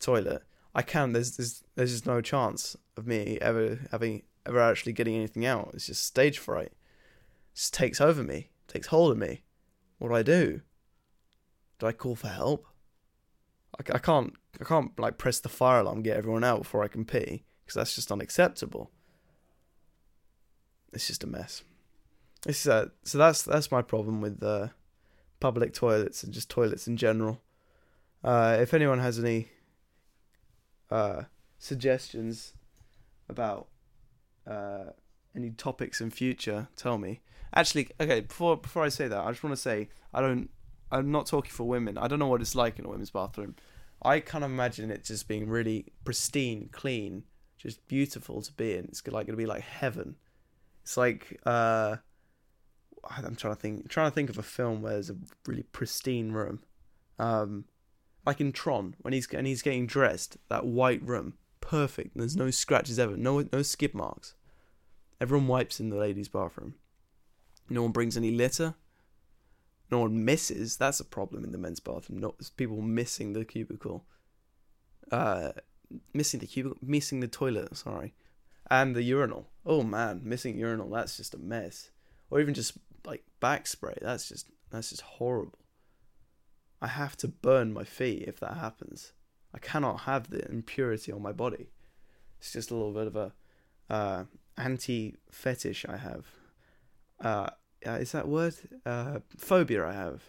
toilet. 0.00 0.42
I 0.74 0.82
can. 0.82 1.12
There's 1.12 1.36
there's 1.36 1.64
there's 1.74 1.92
just 1.92 2.06
no 2.06 2.20
chance 2.20 2.76
of 2.96 3.06
me 3.06 3.38
ever 3.40 3.80
having 3.90 4.22
ever 4.46 4.60
actually 4.60 4.92
getting 4.92 5.14
anything 5.14 5.46
out. 5.46 5.70
It's 5.74 5.86
just 5.86 6.04
stage 6.04 6.38
fright. 6.38 6.72
It 6.72 7.56
just 7.56 7.74
takes 7.74 8.00
over 8.00 8.22
me, 8.22 8.50
takes 8.72 8.88
hold 8.88 9.12
of 9.12 9.18
me. 9.18 9.42
What 9.98 10.08
do 10.08 10.14
I 10.14 10.22
do? 10.22 10.62
Do 11.78 11.86
I 11.86 11.92
call 11.92 12.16
for 12.16 12.28
help? 12.28 12.66
I, 13.78 13.96
I 13.96 13.98
can't 13.98 14.34
I 14.60 14.64
can't 14.64 14.98
like 14.98 15.18
press 15.18 15.40
the 15.40 15.48
fire 15.48 15.80
alarm, 15.80 16.02
get 16.02 16.16
everyone 16.16 16.44
out 16.44 16.62
before 16.62 16.82
I 16.82 16.88
can 16.88 17.04
pee, 17.04 17.44
because 17.64 17.74
that's 17.74 17.94
just 17.94 18.12
unacceptable. 18.12 18.90
It's 20.92 21.06
just 21.06 21.24
a 21.24 21.26
mess. 21.26 21.62
It's 22.46 22.66
uh, 22.66 22.88
so 23.04 23.18
that's 23.18 23.42
that's 23.42 23.70
my 23.70 23.82
problem 23.82 24.20
with 24.20 24.42
uh, 24.42 24.68
public 25.40 25.72
toilets 25.72 26.22
and 26.22 26.32
just 26.32 26.50
toilets 26.50 26.86
in 26.86 26.96
general. 26.96 27.40
Uh, 28.24 28.58
if 28.60 28.74
anyone 28.74 29.00
has 29.00 29.18
any 29.18 29.48
uh, 30.90 31.22
suggestions 31.58 32.54
about 33.28 33.68
uh, 34.46 34.90
any 35.34 35.50
topics 35.50 36.00
in 36.00 36.10
future, 36.10 36.68
tell 36.76 36.98
me. 36.98 37.20
Actually, 37.54 37.88
okay, 38.00 38.20
before 38.20 38.56
before 38.56 38.82
I 38.82 38.88
say 38.88 39.08
that, 39.08 39.18
I 39.18 39.30
just 39.30 39.42
want 39.42 39.54
to 39.54 39.60
say 39.60 39.88
I 40.14 40.20
don't. 40.20 40.48
I'm 40.90 41.10
not 41.10 41.26
talking 41.26 41.50
for 41.50 41.64
women. 41.64 41.96
I 41.96 42.06
don't 42.06 42.18
know 42.18 42.26
what 42.26 42.40
it's 42.40 42.54
like 42.54 42.78
in 42.78 42.84
a 42.84 42.88
women's 42.88 43.10
bathroom. 43.10 43.56
I 44.02 44.20
kind 44.20 44.44
of 44.44 44.50
imagine 44.50 44.90
it 44.90 45.04
just 45.04 45.28
being 45.28 45.48
really 45.48 45.86
pristine, 46.04 46.68
clean, 46.72 47.24
just 47.56 47.86
beautiful 47.86 48.42
to 48.42 48.52
be 48.52 48.74
in. 48.74 48.86
It's 48.86 49.06
like 49.06 49.26
to 49.26 49.36
be 49.36 49.46
like 49.46 49.62
heaven. 49.62 50.16
It's 50.82 50.96
like 50.96 51.40
uh, 51.46 51.96
I'm 53.04 53.36
trying 53.36 53.54
to 53.54 53.60
think, 53.60 53.88
trying 53.88 54.10
to 54.10 54.14
think 54.14 54.30
of 54.30 54.38
a 54.38 54.42
film 54.42 54.82
where 54.82 54.94
there's 54.94 55.10
a 55.10 55.16
really 55.46 55.62
pristine 55.64 56.32
room. 56.32 56.60
Um, 57.18 57.66
like 58.26 58.40
in 58.40 58.52
Tron 58.52 58.94
when 59.00 59.12
he's 59.12 59.28
and 59.32 59.46
he's 59.46 59.62
getting 59.62 59.86
dressed, 59.86 60.36
that 60.48 60.64
white 60.66 61.02
room, 61.02 61.34
perfect. 61.60 62.16
There's 62.16 62.36
no 62.36 62.50
scratches 62.50 62.98
ever, 62.98 63.16
no 63.16 63.44
no 63.52 63.62
skid 63.62 63.94
marks. 63.94 64.34
Everyone 65.20 65.46
wipes 65.46 65.80
in 65.80 65.90
the 65.90 65.96
ladies' 65.96 66.28
bathroom. 66.28 66.74
No 67.72 67.82
one 67.82 67.92
brings 67.92 68.16
any 68.16 68.30
litter. 68.30 68.74
No 69.90 70.00
one 70.00 70.24
misses. 70.24 70.76
That's 70.76 71.00
a 71.00 71.04
problem 71.04 71.44
in 71.44 71.52
the 71.52 71.58
men's 71.58 71.80
bathroom. 71.80 72.18
Not 72.18 72.34
people 72.56 72.80
missing 72.80 73.32
the 73.32 73.44
cubicle. 73.44 74.04
Uh, 75.10 75.52
missing 76.14 76.40
the 76.40 76.46
cubicle, 76.46 76.78
missing 76.82 77.20
the 77.20 77.28
toilet. 77.28 77.76
Sorry, 77.76 78.14
and 78.70 78.94
the 78.94 79.02
urinal. 79.02 79.48
Oh 79.66 79.82
man, 79.82 80.20
missing 80.24 80.58
urinal. 80.58 80.90
That's 80.90 81.16
just 81.16 81.34
a 81.34 81.38
mess. 81.38 81.90
Or 82.30 82.40
even 82.40 82.54
just 82.54 82.78
like 83.04 83.24
back 83.40 83.66
spray. 83.66 83.98
That's 84.00 84.28
just 84.28 84.48
that's 84.70 84.90
just 84.90 85.02
horrible. 85.02 85.58
I 86.80 86.88
have 86.88 87.16
to 87.18 87.28
burn 87.28 87.72
my 87.72 87.84
feet 87.84 88.24
if 88.26 88.40
that 88.40 88.56
happens. 88.56 89.12
I 89.54 89.58
cannot 89.58 90.00
have 90.00 90.30
the 90.30 90.48
impurity 90.50 91.12
on 91.12 91.22
my 91.22 91.32
body. 91.32 91.68
It's 92.38 92.52
just 92.52 92.70
a 92.70 92.74
little 92.74 92.92
bit 92.92 93.06
of 93.06 93.16
a 93.16 93.32
uh, 93.90 94.24
anti 94.56 95.16
fetish 95.30 95.84
I 95.88 95.96
have. 95.98 96.26
Uh, 97.20 97.50
is 97.84 98.12
that 98.12 98.28
word? 98.28 98.54
Uh, 98.84 99.20
phobia 99.36 99.86
I 99.86 99.92
have. 99.92 100.22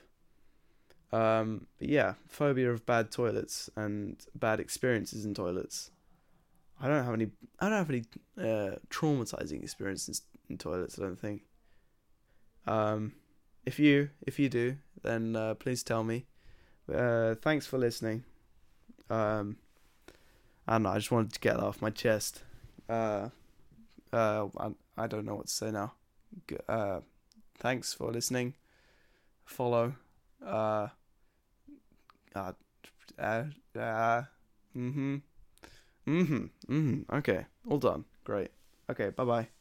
Um, 1.12 1.68
but 1.78 1.90
yeah, 1.90 2.14
phobia 2.28 2.72
of 2.72 2.86
bad 2.86 3.12
toilets 3.12 3.70
and 3.76 4.24
bad 4.34 4.60
experiences 4.60 5.26
in 5.26 5.34
toilets. 5.34 5.92
I 6.82 6.88
don't 6.88 7.04
have 7.04 7.14
any. 7.14 7.28
I 7.60 7.70
don't 7.70 7.78
have 7.78 7.90
any 7.90 8.04
uh, 8.38 8.78
traumatizing 8.90 9.62
experiences 9.62 10.24
in 10.50 10.58
toilets. 10.58 10.98
I 10.98 11.04
don't 11.04 11.20
think. 11.20 11.44
Um, 12.66 13.14
if 13.66 13.80
you 13.80 14.10
if 14.26 14.40
you 14.40 14.50
do, 14.50 14.78
then 15.04 15.36
uh, 15.36 15.54
please 15.54 15.84
tell 15.84 16.04
me. 16.04 16.26
Uh, 16.94 17.36
thanks 17.36 17.66
for 17.66 17.78
listening. 17.78 18.24
Um, 19.10 19.58
I 20.68 20.74
don't 20.74 20.84
know. 20.84 20.90
I 20.90 20.96
just 20.96 21.12
wanted 21.12 21.34
to 21.34 21.40
get 21.40 21.56
that 21.56 21.64
off 21.64 21.82
my 21.82 21.90
chest. 21.90 22.44
Uh, 22.90 23.30
uh, 24.12 24.48
I, 24.58 24.72
I 24.98 25.08
don't 25.08 25.26
know 25.26 25.36
what 25.36 25.48
to 25.48 25.54
say 25.54 25.72
now. 25.72 25.94
Uh, 26.68 27.00
thanks 27.64 27.94
for 27.94 28.12
listening. 28.12 28.54
Follow. 29.46 29.96
Uh, 30.46 30.90
Uh, 32.36 32.54
uh, 33.20 33.44
uh, 33.80 34.24
mm-hmm. 34.76 35.18
Mm-hmm. 36.08 36.46
Mm-hmm. 36.70 37.16
Okay. 37.18 37.46
All 37.70 37.80
done. 37.80 38.06
Great. 38.24 38.50
Okay, 38.90 39.10
bye 39.12 39.26
bye. 39.26 39.48